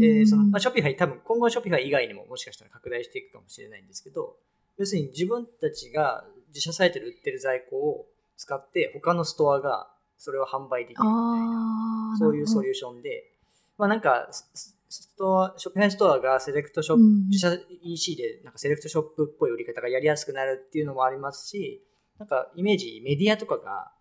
[0.00, 4.36] でそのまあ、 Shopify 多分今後 Shopify 以外にももしかしたら拡大していくかもしれないんですけど、
[4.76, 13.30] 要するに自分たちが自社サイトで売ってる在庫を使って他のストアがそれを販売できるみたいな、そういうソリューションで、
[13.78, 14.76] まあなんか、ス
[15.16, 21.86] トア、 Shopify ストアがセレクトショップ、自社 EC でなんかセレクトショップっぽい売り方がやりやすくなるっていうのもありますし、
[22.18, 23.91] なんかイメージ、メディアとかが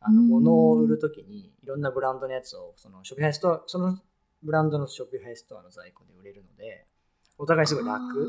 [0.00, 3.98] あの物を売るときにいろんなブランドのやつをその Shopify ストア、その
[4.42, 6.86] ブランドの Shopify ストアの在庫で売れるので、
[7.38, 8.28] お互いすごい楽。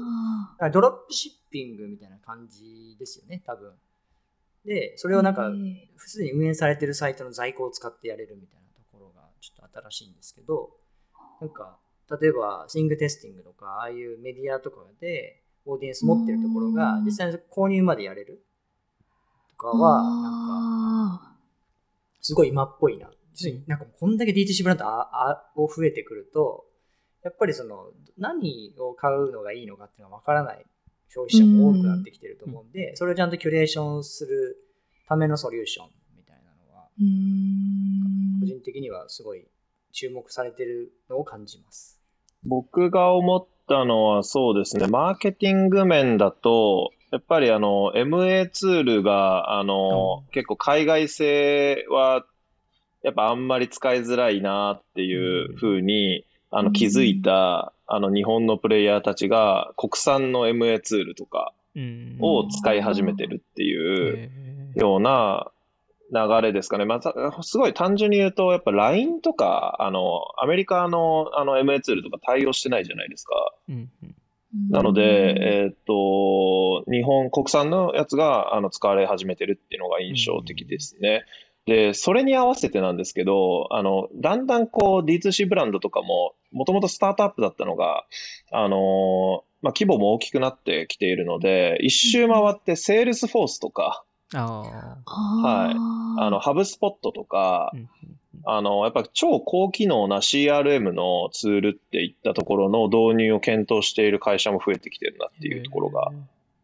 [0.71, 3.73] ドロップシッピングみたいな感じですよね、多分。
[4.65, 5.49] で、それをなんか、
[5.95, 10.77] 普通に運営されてるサイトの在庫を使ってやれるみたいなところがちょっと新しいんですけど、
[11.41, 11.79] なんか、
[12.21, 18.43] 例えば、シングテスティングとか、ああいうメディアとかで、オーディエンス持ってるところが、実際に購入までやれる
[19.51, 21.28] とかは、なんか、
[22.29, 23.09] すごい今っぽいな。
[23.65, 26.67] なんかこんだけ DTC ブランドああを増えてくると、
[27.23, 27.87] やっぱりその
[28.19, 30.63] 何を買うのがいいのかっていうのがわからない
[31.07, 34.57] 消費者も多くなってきてると思うんで、それをちゃんとキュレーションする
[35.07, 36.83] ためのソリューションみたいなのは、
[38.41, 39.47] 個人的にはすごい
[39.91, 41.99] 注目されてるのを感じます。
[42.43, 52.25] 僕が思ったのはそうですね、マーケティング面だと、やっぱりあの、MA ツールが、あの、結構海外製は、
[53.01, 62.17] やっぱあんまり使いづらいなっていうふうに、あの、気づいた、あの、日本のプレイヤーたちが、国産の MA ツールとかうん。
[62.19, 64.31] を使い始めてるっていう
[64.75, 65.51] ような
[66.11, 66.85] 流れですかね。
[66.85, 73.33] また、すごい単純に言うと、やっぱ LINE とか、あの、アメリカのあの MA ツールとか対応してないじゃないですか。
[73.69, 74.15] うんうん
[74.69, 81.25] なので、えーっと、日本国産のやつがあの使われ始めてるっていうのが印象的ですね。
[81.65, 88.05] で、それに合わせてなんですけど、あの、だんだんこう D2C ブランドとかも、もともとスタートアップだったのが、
[88.51, 95.75] あの、まあ、規模も大きくなってきているので、一周回ってセールスフォースとか、あはい。
[96.23, 97.89] あの、ハブスポットとかうん
[98.51, 106.11] あの、やっぱ超高機能な CRM のツールっていったところの導入を検討している会社も増えてきてるなっていうところが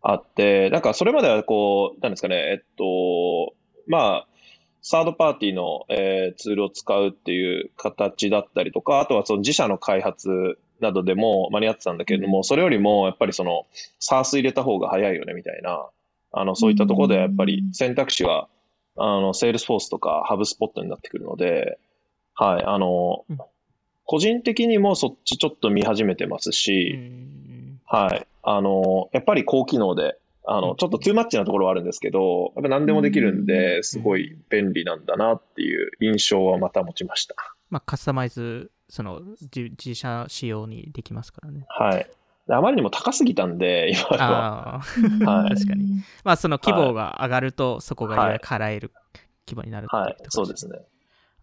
[0.02, 3.54] あって、なんかそれまではこう、なんですかね、えっと、
[3.88, 4.28] まあ、
[4.82, 13.65] サードパーティーの、えーツールを使うっていう形だったりとか、あとはその自社の開発などでも間に合ってたんだけれども、それよりもやっぱりその
[14.00, 15.88] SaaS 入れた方が早いよねみたいな、
[16.32, 18.48] あの、そういったところでやっぱり選択肢は、
[18.98, 21.80] あの、セールスフォースとかハブスポットになってくるので、
[22.36, 23.38] はい、あのうん、
[24.06, 28.28] 個人的にもそっちちょっと見始めてますうし、んはい。
[28.44, 37.36] あの、やっぱり高機能で、あの、うんちょっとトゥーマッチなところはあるんですけど、やっぱ何でもできるんうで、すごい便利なんだなっていう印象はまた持ちました。
[37.70, 39.22] まあ、カスタマイズ、その
[39.56, 41.66] 自自社仕様にできますからね。
[41.68, 42.08] はい。
[42.48, 44.76] であまりにも高すぎたんで、 今は。
[44.76, 44.82] あ
[45.26, 46.04] あ、はい確かに。
[46.24, 48.92] まあ、その規模が上がると、そこがより払える
[49.48, 50.18] 規模になるっていうはい。
[50.30, 50.80] そうですね。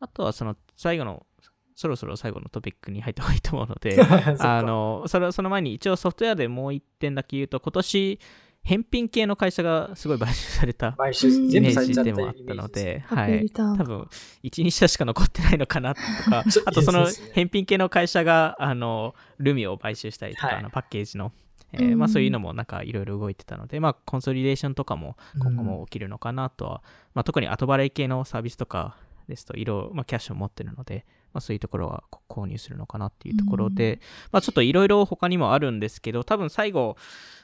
[0.01, 1.27] あとは、その最後の、
[1.75, 3.99] そろそろ最後のトピックに入った方がいいと思うので、
[4.39, 8.21] あのそれその前に一応ソフトウェアでもう一点だけ言うと、今年、
[8.65, 13.51] 返品系の会社がすごい買収されたイメージでもあったので、はい。
[13.51, 14.09] 多分、
[14.45, 20.57] 1、2社しか残ってないのかなとか あとその返品系の会社が、あの、ルミを買収したりとか、はい。
[20.59, 21.33] あのパッケージの、
[21.73, 21.99] えーうん。
[21.99, 26.83] まあそういうのもなんかいろいろ動いてたので、まあコンソリデーションとかも今後も起きるのかなとは、
[27.15, 28.97] まあ特に後払い系のサービスとか
[29.27, 36.97] ですと、色、まあキャッシュを持ってるので、まあそういうところはこ購入するのかなっていうところで、まあちょっといろいろ他にもあるんですけど、多分最後、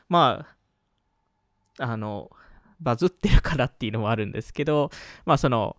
[0.08, 0.57] まあ、
[1.78, 2.30] あの、
[2.80, 4.90] バズってるからっていうのもあるんですけど、
[5.24, 5.76] まあその、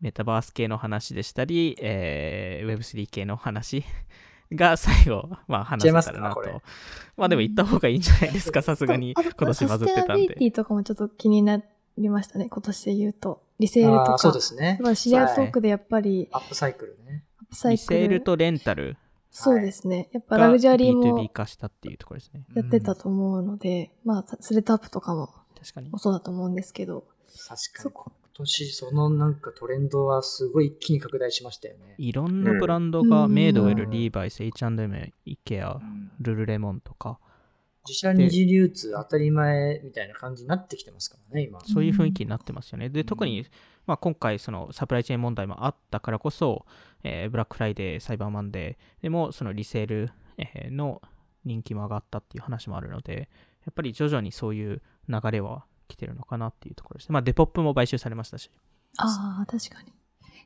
[0.00, 3.84] メタバース系の話でしたり、えー、Web3 系の話
[4.52, 6.62] が最後、まあ話せたらなとますかこ。
[7.16, 10.26] まあでも言った方がいいんじゃないですか、さすがに今年バズってたんで。
[10.28, 11.62] サスティとかもちょっと気にな
[11.98, 13.42] りましたね、今年で言うと。
[13.58, 14.18] リセールとか。
[14.18, 14.78] そうですね。
[14.80, 17.24] まあシリアルトークでやっぱり、アップサイクルね。
[17.38, 18.00] アップサイリクル。
[18.00, 18.96] セールとレンタル
[19.30, 20.08] そうですね。
[20.12, 22.44] やっぱがラグジュアリー B2B も化したっていうところですね。
[22.54, 25.28] やってたと思うので、まあ、スレッドアップとかも
[25.60, 25.90] 確かに。
[25.96, 27.04] そうだと思うんですけど。
[27.48, 27.94] 確かに。
[27.94, 31.94] 今年そのなんかトレンドはすごい一気に拡大しましたよね。
[31.98, 35.78] いろんなブランドが、うんメイドウェル、うんリーバイス、H&M、イケア、
[36.20, 37.18] ルルレモンとか、
[37.86, 41.60] 自社二次流通当たり前みたいな感じになってきてますからね、今。
[41.60, 42.88] そういう雰囲気になってますよね。
[42.88, 43.46] で、うん特に、
[43.86, 46.64] まあ、今回、そのサプライチェーン問題もあったからこそ、
[47.02, 51.02] えーブラックフライデー、サイバーマンデーでも、そのリセール、えーの
[51.44, 53.30] 人気も上がったっていう話もあるので、
[53.64, 57.12] やっぱり徐々にそういう流れは来てるのかなっていうところですね。
[57.12, 58.50] まあ、デポップも買収されましたし。
[58.98, 59.92] ああ、確かに。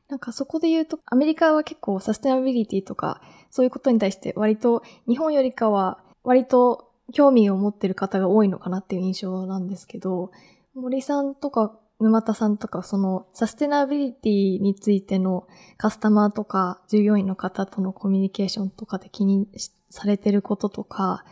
[0.09, 10.31] なんかそこで言うと、アメリカは結構サステナビリティとか、そういうことに対して割と日本よりかは割と興味を持ってる方が多いのかなっていう印象なんですけど、
[10.74, 15.46] 森さんとか沼田さんとか、そのサステナビリティについての
[15.79, 19.48] カスタマーとか従業員の方とのコミュニケーションとかで気に
[19.90, 21.24] されてることとか、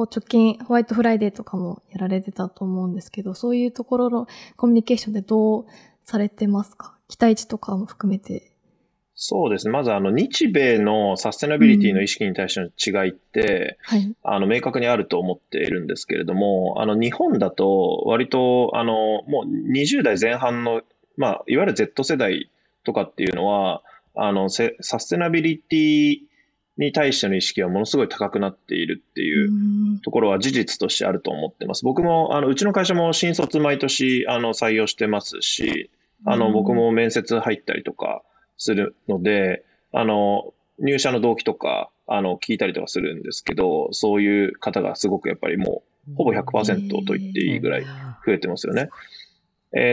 [0.00, 5.66] こう直近ホワイトフライデーとかもやられてたと思うんですけど、そういうところのコミュニケーションでどう
[6.04, 6.96] されてますか？
[7.06, 8.50] 期待値とかも含めて。
[9.14, 9.72] そうですね。
[9.72, 14.10] まず、あの、日米のサステナビリティの意識に対しての違いって、はい。
[14.22, 20.80] あの、明確にあると思っているんですけれども、あの、日本だと、割と、あの、もう20代前半の、
[21.18, 22.50] まあ、いわゆる Z 世代
[22.84, 23.82] とかっていうのは、
[24.14, 26.29] あの、せサステナビリティ
[26.80, 31.84] に対しての意識はものすごい高くなっているっていううんところは事実としてあると思ってます。
[31.84, 35.90] 僕も、あの、うちの会社も新卒毎年、あの、採用してますし、
[36.24, 38.22] あの、僕も面接入ったりとか
[38.56, 47.84] するので、あの、入社の動機とか、あの、聞いたりとかするんですけど、そういう方がすごくやっぱりもう、ほぼ100%と言っていいぐらい
[48.26, 48.82] 増えてますよね。
[48.82, 49.19] えー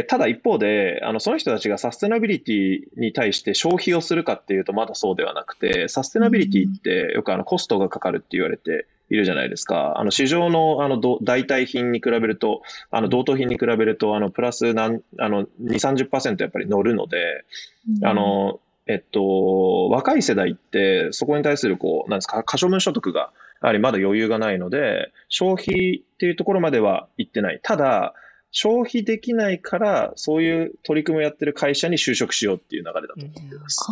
[0.07, 9.93] ただ一方で、あの、その人たちがサステナビリティに対して消費をするかっていうとまだそうではなくて、サステナビリティってよくあのコストがかかるって言われているじゃないですか。
[9.97, 17.45] あの、市場のあの、ど代替品に比べると、あの、同等品に比べると、あの、プラスなん、あの、2、30%やっぱり乗るので、
[18.03, 27.59] あ、の、えっと、若い世代って、そこに対する、こう、なんですか、可処分所得がやはりまだ余裕がないので、消費っていうところまでは行ってない。
[27.61, 28.13] ただ、
[28.52, 33.86] 消費できないから、そういう取り組みをやってる会社に就職しようっていう流れだと思ってます。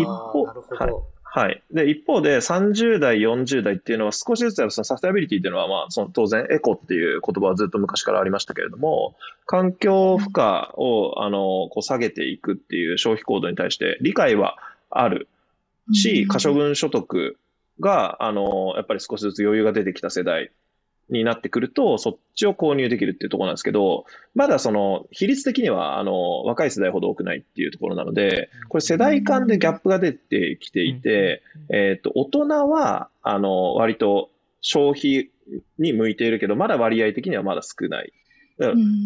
[0.00, 1.62] 一方、はい、はい。
[1.72, 10.42] で、一方で30代、40代っていうのは少しずつそのサステナビリティっていうのは、まあ、その当然エコっていう言葉はずっと昔からありましたけれども、環境負荷
[10.74, 14.56] を、あの、こう下げていくっていう消費行動に対して理解は
[14.90, 15.26] ある。
[15.92, 17.36] し、可処分所得
[17.80, 20.52] が、あの、やっぱり少しずつ余裕が出てきた世代
[21.10, 34.30] になってくると、そっちを購入できるっていうところなんですけど、まだその、比率的には、あの、若い世代ほど多くないっていうところなので、これ世代間でギャップが出てきていて、えっ、と、大人は、あの、割と
[34.60, 35.30] 消費
[35.78, 38.12] に向いているけど、まだ割合的にはまだ少ない。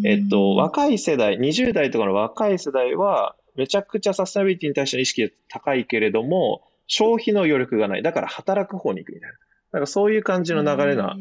[0.05, 8.01] えっと、若い世代、20代とかの若い世代は、めちゃくちゃサステナビリティに対しての意識が高いけれども、消費の余力がない。
[8.01, 9.35] だから働く方に行くみたいな。
[9.71, 11.15] なんかそういう感じの流れな、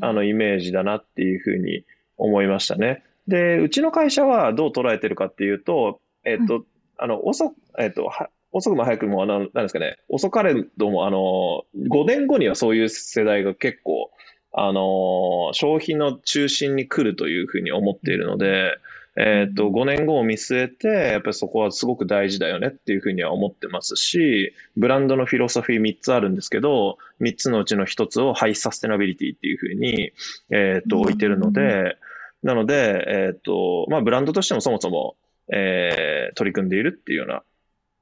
[0.00, 1.84] あの、イメージだなっていうふうに
[2.16, 3.02] 思いましたね。
[3.28, 6.64] で、うちの会社はどう捉えてるかっていうと、えっと、
[6.98, 14.10] あの、遅、えっと、は遅くも早くも、あの、なんですかね、遅かれども、あの、5年後にはそういう世代が結構、
[14.52, 18.76] あの、消費の中心に来るというふうに思っているので、
[19.16, 30.12] えっ、ー、と、5年後を見据えて、やっぱりそこはすごく大事だよねっていうふうには思ってますし、ブランドのフィロソフィー3つあるんですけど、3つのうちの1つをハイサステナビリティっていうふうに、
[30.50, 31.96] えっ、ー、と、置いてるので、
[32.42, 35.16] なので、えっ、ー、と、まあ、ブランドとしてもそもそも、
[35.52, 37.42] えー、取り組んでいるっていうような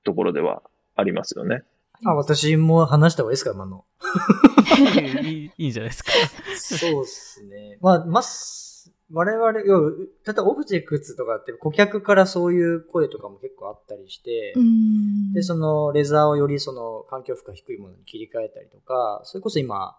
[0.05, 0.63] ところでは
[0.95, 1.63] ありますよね。
[2.05, 3.85] あ、私も話した方がいいですか、今の。
[5.27, 6.13] いいいいんじゃないですか。
[6.57, 7.79] そうですね。
[7.81, 8.23] まあ、ま
[9.11, 9.97] 我々、要例
[10.29, 14.55] えばオブジェクツとかって顧客からそういう声とかも結構あったりして、
[15.35, 19.97] で、そのレザーをよりその環境負荷低いものに切り替えたりとか、それこそ今、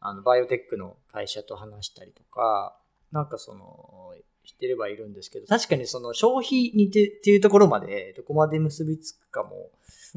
[0.00, 2.76] あの、バイオテックの会社と話したりとか、
[3.12, 4.14] なんかその、
[4.44, 9.70] してればいるんですけど、確かにその消費にてっていうところまでどこまで結びつくかも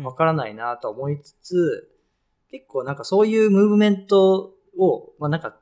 [0.04, 5.56] わからないなと思いつつ、うん、結構なんかそういうムーブメントを、まあなんか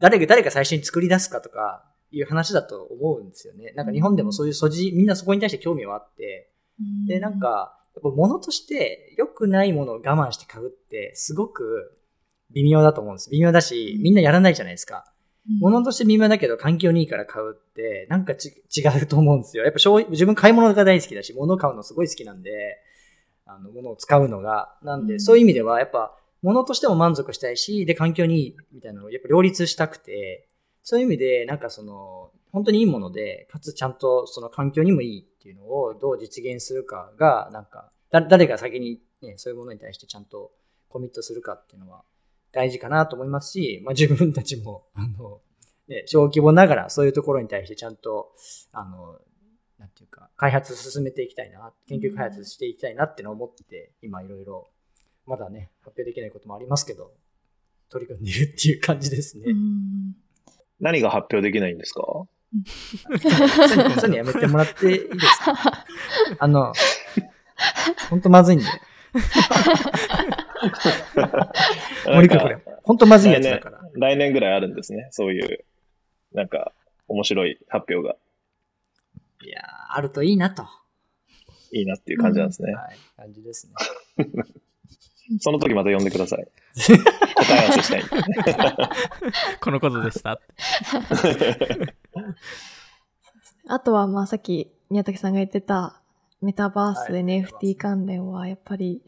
[0.00, 3.72] 誰が、誰が最初に作り出すかとか、いう話だと思うんですよね。
[3.76, 6.50] なんか日本でもそういう素地、みんなそこに対して興味はあって、
[7.06, 11.98] で、なんか、やっぱ物として良くないものを我慢して買うって、すごく
[12.52, 13.30] 微妙だと思うんです。
[13.30, 15.12] 微妙だし、みんなやらないじゃないですか。
[15.60, 19.64] 物として微妙だけど環境にいいから買うって、なんか違うと思うんですよ。
[19.64, 19.78] やっぱ
[20.10, 22.50] 自分買い物が大好きだし、物を買うのすごい好きなんで、
[23.46, 24.76] あの、物を使うのが。
[24.82, 30.48] なんで、そういう意味では、やっぱ、物としても満足したいし、で、環境にいいみたいなのをやっぱ両立したくて、
[30.90, 40.50] そういう意味で、なんかその、本当にいいもので、かつちゃんとその環境にもいいっていうのをどう実現するかが、なんか、誰が先にね、そういうものに対してちゃんと
[40.88, 42.02] コミットするかっていうのは
[42.50, 45.40] 大事かなと思いますし、まあ自分たちも、あの、
[45.86, 48.32] ね、小規模ながらそういうところに対してちゃんと、
[48.72, 49.20] あの、
[49.78, 54.68] なんていうか、開発進めていきたいな、研究開発していきたいなってのを思って、今いろいろ、
[55.24, 57.12] まだね、発表できないこともありますけど、
[57.90, 59.46] 取り組んでいるっていう感じですね。
[60.80, 62.02] 何が発表できないんですか？
[62.02, 62.28] そ
[63.12, 65.84] ういうのやめてもらっていいですか？
[66.40, 66.72] あの、
[68.08, 68.64] ほんとまずいんで。
[72.06, 73.80] 森君これ、ほんとまずいやつだから。
[73.94, 75.08] 来年ぐらいあるんですね。
[75.10, 75.64] そういう、
[76.32, 76.72] なんか、
[77.08, 78.16] 面白い発表が。
[79.42, 79.64] いやー、
[79.96, 80.64] あるといいなと。
[81.72, 82.72] いいなっていう感じなんですね。
[82.72, 83.74] うん、はい、感じですね。
[85.38, 86.48] その時また呼んでください。
[87.36, 88.02] 答え合わせしたい。
[89.60, 90.40] このことでした。
[93.68, 96.00] あとは、まあ、さっき宮武さんが言ってた
[96.42, 99.02] メタバース、NFT 関連は、やっぱり、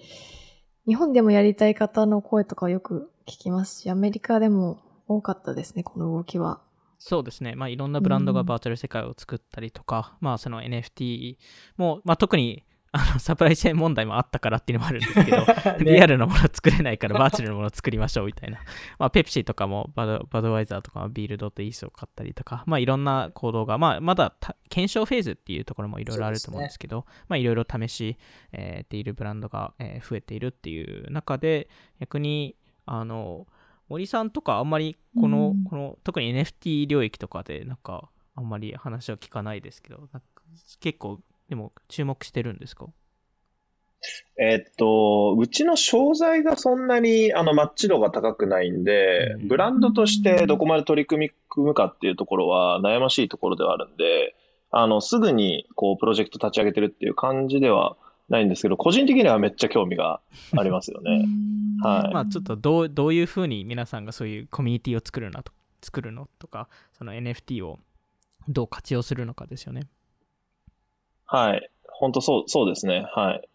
[0.87, 6.61] 日本でもやりたい方の声とかよく聞きますし、アメリカでも多かったですね、この動きは。
[6.99, 7.55] そうですね。
[7.55, 11.37] まあ、いろんなブランドがバーチャル世界を作ったりとか、うん、まあ、その NFT
[11.77, 12.65] も、まあ、特に
[12.95, 15.47] あのサプライチェーン問題もあったからっていうのもあるんですけど、
[15.83, 18.59] リアルなもの作れないからバーチャルなものを作りましょうみたいな。
[18.99, 24.35] まあ、ペプシーとかもバドバドワイザーとかビールドとイースを買ったりとか、まあ、いろんな行動が、まあ、まだ
[24.69, 28.19] 検証フェーズっていうところもいろいろあると思うんですけど、ね、まあ、いろいろ試し、
[28.53, 33.47] えー、ているブランドが、えー、増えているっていう中で、逆に、あの、
[33.89, 40.09] 森さんとかあんまりこの、うん、この特に NFT 領域とかでなんかあんまり話は聞かないですけど、
[40.81, 41.21] 結構
[41.53, 42.87] でも注目してるんですか？
[44.41, 54.35] えっと、うちの商材がそんなにあのマッチ度が高くないんで、ブランドとしてどこまで取り組み組むかっていうところは悩ましいところではあるんで、
[54.71, 57.99] あの、すぐにこうプロジェクト立ち上げてるっていう感じでは
[58.31, 60.21] ないんですけど、個人的にはめっちゃ興味が
[60.57, 61.27] ありますよね。
[61.85, 67.79] はいまあちょっとどうどういうふうに皆さんがそういうコミュニティを作るのと作るのとか、その NFT を
[68.49, 69.83] どう活用するのかですよね。
[71.33, 71.71] はい。
[71.87, 73.07] 本当そう、そうですね。
[73.15, 73.49] はい。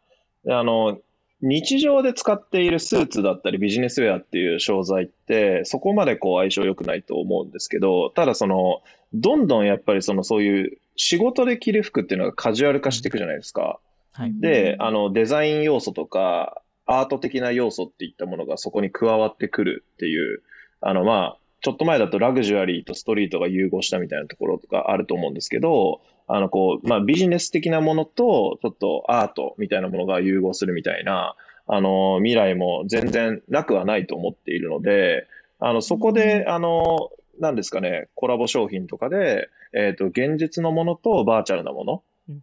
[0.46, 1.00] であの、
[1.42, 8.82] 日常で使っているスーツだったりビジネスウェアっていう商材って、そこまでこう相性良くないと思うんですけど、ただその、
[9.14, 13.80] どんどんやっぱりそのそういう仕事で着る服っていうのがカジュアル化していくじゃないですか。
[14.14, 14.34] はい。
[14.40, 20.42] で、あの、デザイン要素とか、アート的な要素っていったものがそこに加わってくるっていう、
[20.82, 31.36] あの、まあ、ちょっと前だとラグジュアリーとストリートが融合したみたいなところとかあると思うんですけど、あの、こう、まあ、ビジネス的なものと、ちょっとアートみたいなものが融合するみたいな、
[31.68, 35.28] あの、未来も全然なくはないと思っているので、
[35.60, 37.10] あの、そこで、あの、
[37.40, 42.00] なんですかね、コラボ商品とかで、えっ、と、現実のものとバーチャルなもの、うん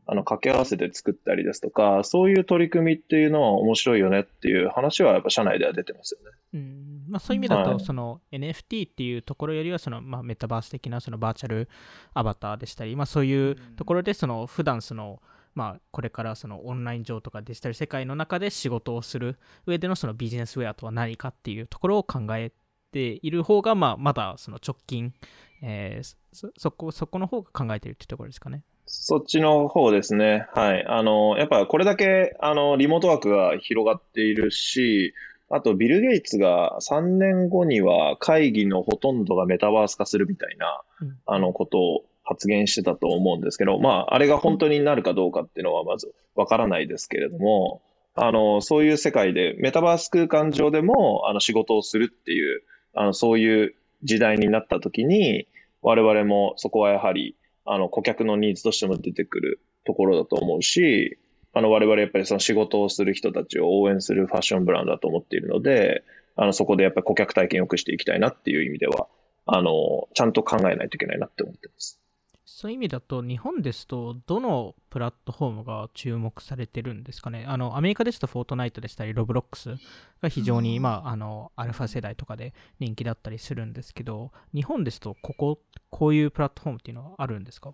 [0.07, 6.37] あの、掛け合わせて作ったりですとか、そういう取り組みっていうのは面白いよねっていう話はやっぱ社内では出てますよね。
[6.55, 11.69] うんまあ、そういう意味だと、はいその NFT っていうところよりはその、まあ、メタバース的なそのバーチャル
[12.15, 15.21] アバターでしたり、まあ、そういうところでその普段その
[15.55, 22.51] まあ、これからそのオンライン上とかデジタル世界の中で仕事をする上でのそのビジネスウェアとは何かっていうところを考え
[22.91, 25.15] ている方が、まあ、まだその直近、
[25.63, 28.65] えーそそこそこの方が考えているっていうところですかね。
[28.87, 30.47] そっちの方ですね。
[30.55, 30.85] はい。
[30.87, 35.15] あの、やっぱこれだけ、あの、リモートワークが広がっているし、
[35.51, 47.83] あと、ビル・ゲイツが3年後には会議のほとんどがメタバース化するみたいな、うんあの、ことを発言してたと思うんですけど、まあ、あれが本当になるかどうかっていうのはまずわからないですけれども、
[48.17, 52.63] あの、そういう世界で、メタバース空間上でも、あの、仕事をするっていう、
[52.95, 53.75] あの、そういう
[54.05, 55.49] 時代になった時に、
[55.83, 61.19] 我々もそこはやはり、あの、顧客のニーズとしても出てくるところだと思うし、
[61.53, 66.03] あの、我々やっぱりその仕事をする人たちを応援するファッションブランドだと思っているので、
[66.37, 69.07] あの、そこでやっぱり顧客体験を良くしていきたいなっていう意味では、
[69.47, 72.01] あの、ちゃんと考えないといけないなって思ってます。
[72.47, 77.45] そういう意味だと、日本ですと、どのプラットフォームが注目されてるんですかね？
[77.49, 79.77] あの、アメリカですと、フォートナイトでしたり、ロブロックス
[80.21, 87.73] が非常に、うんまあ、あの、アルファ世代とかで人気だったりするんですけど、日本ですと、ここ、こういうプラットフォームっていうのはあるんですか？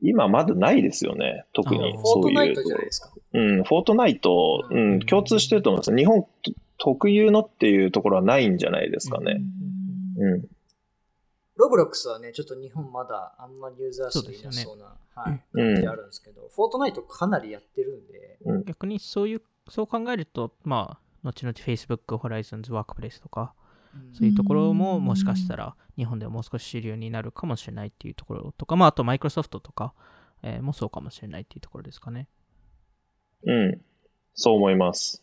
[0.00, 1.44] 今まだないですよね。
[1.52, 3.12] 特にあーフォーそういうトナイトじゃないですか。
[3.32, 5.96] うん、フォートナイト、ううんん、共通してると思います。
[5.96, 6.26] 日本
[6.78, 9.40] 特有のっていうところはないんじゃないですかね。
[10.18, 10.44] うん。
[11.56, 23.54] ロブロックスはね、ちょっと日本まだあんまりユーザー数いなそうな、はい、うん感じあるんですけど、フォートナイトかなりやってるんで、逆にそういう、そう考えると、まあ、後々 Facebook、Horizons、Workplace とか、
[24.12, 29.94] そういうところももしかしたら日本ではもう少し主流になるかもしれないっていうところとか、まあ、あとマイクロソフトとか、
[30.42, 32.28] えーもそうかもしれないっていうところですかね。
[33.46, 33.80] うん。
[34.34, 35.22] そう思います。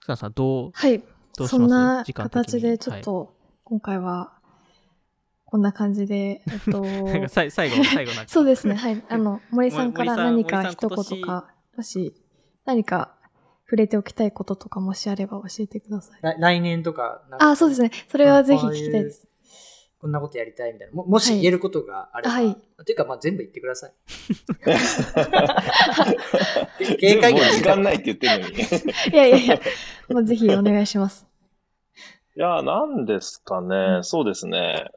[0.00, 0.98] 草野さん、どう、はい。
[0.98, 1.48] どうします？
[1.48, 3.34] そんな形でちょっと、
[3.64, 4.37] 今回は、
[5.50, 6.84] こんな感じで、えっと、
[7.28, 7.70] 最後、最
[8.04, 8.28] 後なんか。
[8.28, 8.74] そうですね。
[8.74, 9.02] はい。
[9.08, 12.14] あの、森さんから何か一言か、もし、
[12.66, 13.16] 何か
[13.64, 16.18] 触れておきたいこととかもしあれば教えてください。
[16.20, 17.90] 来来年とか、あ、そうですね。
[18.08, 19.26] それはぜひ聞きたいです。
[19.98, 20.94] こんなことやりたいみたいな。
[20.94, 22.34] ももしはい言えることがあれば。
[22.34, 23.92] はいっていうか、まあ全部言ってください。
[26.98, 28.54] 警戒もうが時間ないって言ってるのに。
[28.54, 29.60] いいやいやいや、
[30.10, 31.26] もうぜひお願いします。
[32.38, 34.00] や、なんですかね。
[34.02, 34.90] そうですね。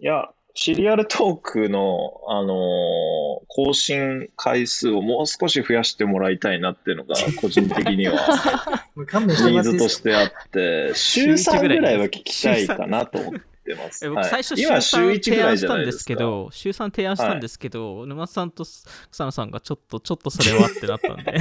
[0.00, 3.18] いや、シリアルトークの、あのー
[3.50, 9.88] 更新回数をもう少し増やしてもらいたいなっていうのが、 個人的にはもう勘弁してもニーズらっていいですか？
[9.88, 13.32] としてあって、週3ぐらいは聞きたいかなと思っ
[13.64, 14.06] てます。
[14.06, 16.08] え僕はい最初週今週3 1ぐ提らいじゃ案したんでないですすか。
[16.08, 18.64] けど、週3提案したんですけど、沼さんと
[19.10, 21.32] 草野さんがちょっと、ちょっとそれはってなったんで、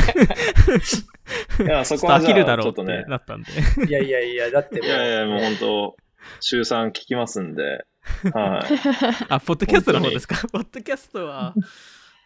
[1.63, 3.05] いや、そちょっと飽こはじゃあ、きるだろうっちょってとね。
[3.07, 3.51] なったんで。
[3.87, 4.85] いやいやいや、だってもう。
[4.85, 5.95] いやいや、もう本当、
[6.39, 7.85] 週3聞きますんで。
[8.33, 9.25] はい。
[9.29, 10.47] あ、ポッドキャストの方ですか？
[10.51, 11.53] ポッドキャストは、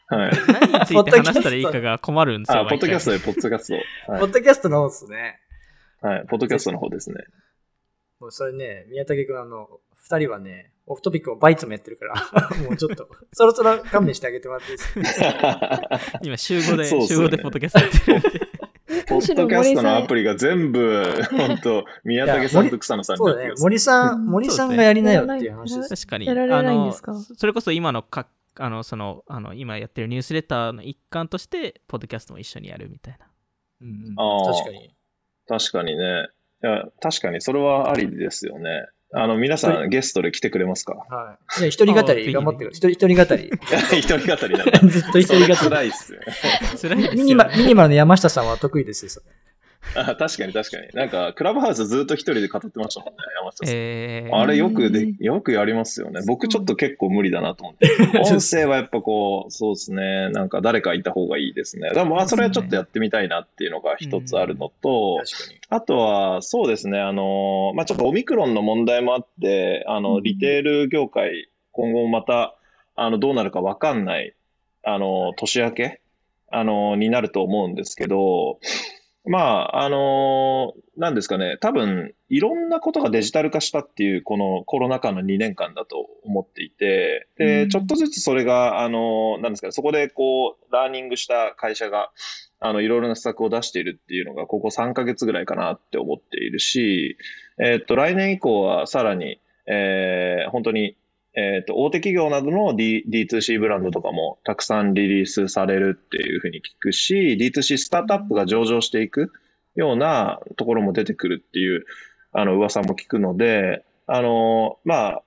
[0.07, 0.31] はい。
[0.47, 2.61] 何について話したらいいかが困るんですよ。
[2.61, 4.11] あ、ポッドキャスト毎で、ポッドキャスト。
[4.11, 4.31] はいポッ。
[4.31, 5.39] ドキャストの方ですね。
[6.01, 6.25] はい。
[6.27, 7.15] ポッドキャストの方ですね。
[8.19, 15.31] もうそれね、宮武君あの、二人はね、オフトピックをバイツもやってるから、 もうちょっと、そろそろ勘弁してあげてもらっていいですか？
[15.31, 18.47] 回 今、週5で、ね週5でポッドキャストやってるんで。
[19.07, 21.03] ポッドキャストのアプリが全部、
[21.37, 23.57] 本当宮武さんと草野さんにねなってま。
[23.57, 23.63] す。
[23.63, 25.89] 森さ、うんん森さんがやりなよっていう話です。
[26.05, 26.25] 確かに。
[26.25, 27.13] やられないんですか？
[27.15, 33.27] それこそ今のか、あの、その、あの、今やってるニュースレターの一環として、ポッドキャストも一緒にやるみたいな。
[33.81, 34.93] うんうんあー確かに。
[35.47, 36.27] 確かにね。
[36.63, 38.85] いや、確かにそれはありですよね。
[39.13, 40.93] あの、皆さんゲストで来てくれますか？
[41.09, 41.55] はい。
[41.57, 42.91] じゃあ、一人語り頑張ってください。
[42.93, 43.51] 一人語り。
[43.99, 44.79] 一人語り なんだ。
[44.87, 45.55] ずっと一人語り。
[45.55, 46.25] 辛いっすよね。
[46.29, 47.09] 辛いですよ、ね。
[47.15, 49.11] ミニマミニマルの山下さんは得意ですよ。
[49.95, 50.87] あ確かに確かに。
[50.93, 53.75] なんか、クラブハウスずっと一人で語ってましたもんね、山下さん。
[53.75, 56.21] えー、あれよくへで、ーよくやりますよね。
[56.25, 57.89] 僕ちょっと結構無理だなと思って。
[58.19, 60.29] 音声はやっぱこう、そうですね。
[60.29, 61.89] なんか誰かいた方がいいですね。
[61.89, 65.59] でもまあそれはちょっとやってみたいなっていうのが一つあるのと、確かに。
[65.69, 66.99] あとはそうですね。
[66.99, 72.55] あの、まあちょっとオミクロンの問題もあって、あの、うんリテール業界、今後また、
[72.95, 74.35] あの、どうなるかわかんない、
[74.83, 76.01] あの、年明け、
[76.51, 78.59] あの、になると思うんですけど、
[79.25, 87.69] まあ、あのなんですかね、多分、いろんなことがデジタル化したっていう、このコロナ禍の2年間だと思っていて、で、うん。
[87.69, 92.09] ちょっとずつそれが、あのなんですかね、そこでこう、ラーニングした会社が、
[92.59, 97.17] あの、いろいろな施策を出しているっていうのが、ここ3ヶ月ぐらいかなって思っているし、
[97.59, 100.97] えっと、来年以降はさらに、えー本当に、
[101.33, 109.31] えっと、大手企業などの、D、D2C ブランドとかもたくさんリリースされるっていうふうに聞くし、D2C スタートアップが上場していく
[109.75, 111.85] ようなところも出てくるっていう、
[112.33, 115.23] あの、噂も聞くので、あの、まあ、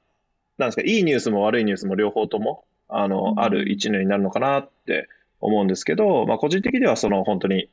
[0.59, 3.41] なんですか、いいニュースも悪いニュースも両方とも、あの、うん。
[3.41, 5.09] ある一年になるのかなって
[5.41, 7.69] 思うんですけど、まあ、個人的にはその本当に、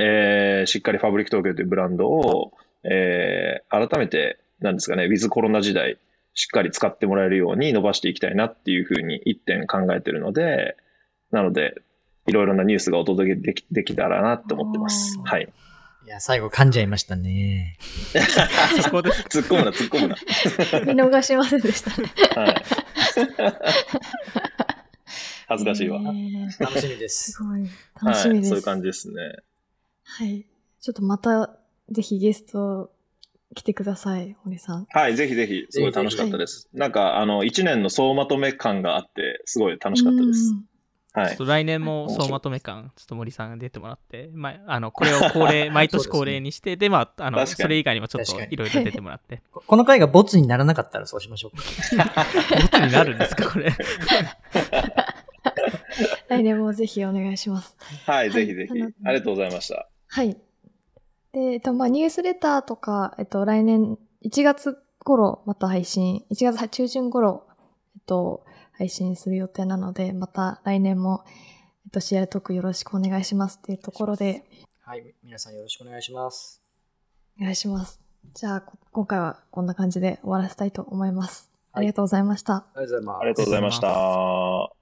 [0.00, 5.98] えーしっかりファブリック東京というブランドを、えー改めて、なんですかね、ウィズコロナ時代、
[6.36, 10.76] しっかり使ってもらえるように伸ばしていきたいなっていうふうに一点考えてるので、
[11.32, 11.74] なので、
[12.28, 15.18] いろいろなニュースがお届けできできたらなと思ってます。
[15.24, 15.48] はい。
[16.04, 17.78] いや、最後噛んじゃいましたね。
[18.82, 19.28] そこですか？
[19.30, 20.16] 突っ込むな、突っ込むな。
[20.94, 22.12] 見逃しませんでしたね。
[22.34, 22.64] はい。
[25.48, 26.00] 恥ずかしいわ。
[26.58, 27.42] 楽しみですす。
[27.42, 27.66] ごい。
[28.02, 28.48] 楽しみです。
[28.50, 29.14] そういう感じですね。
[30.04, 30.44] はい。
[30.80, 31.56] ちょっとまた、
[31.90, 32.90] ぜひゲスト
[33.56, 34.86] 来てください、堀さん。
[34.90, 36.68] はい、ぜひぜひ、すごい楽しかったです。
[36.74, 40.52] なんか、あの、一年の総まとめ感があって、すごい楽しかったです。
[40.52, 40.66] はい
[41.38, 51.62] 来年も総まとめ感、ちょっと森さんが出てもらって、まあ、 あのこれを恒例、 毎年恒例にして、で、まあ、あのそれ以外にもちょっといろいろ出てもらって、こ この回がボツにならなかったらそうしましょうか。
[52.50, 53.72] ボツになるんですか、これ。
[56.28, 57.74] 来年もぜひお願いします。
[58.04, 58.78] はい、ぜひぜひ。
[58.78, 59.88] あのありがとうございました。
[60.08, 60.36] はい。
[61.36, 67.46] で、えっと、まあ、ニュースレターとか、えっと、来年1月頃また配信、1月中旬頃、
[67.94, 71.24] えっと、配信する予定なので、また来年も、
[71.84, 74.44] えっと、シェアトークよろしくお願いしますっていうところで、
[74.80, 76.62] はい、皆さんよろしくお願いします。
[77.38, 78.00] お願いします。
[78.32, 81.50] じゃあ、こ今回はこんな感じで終わらせたいと思います。
[81.50, 82.54] はいありがとうございました。
[82.54, 83.20] ありがとうございます。
[83.20, 84.75] ありがとうございました。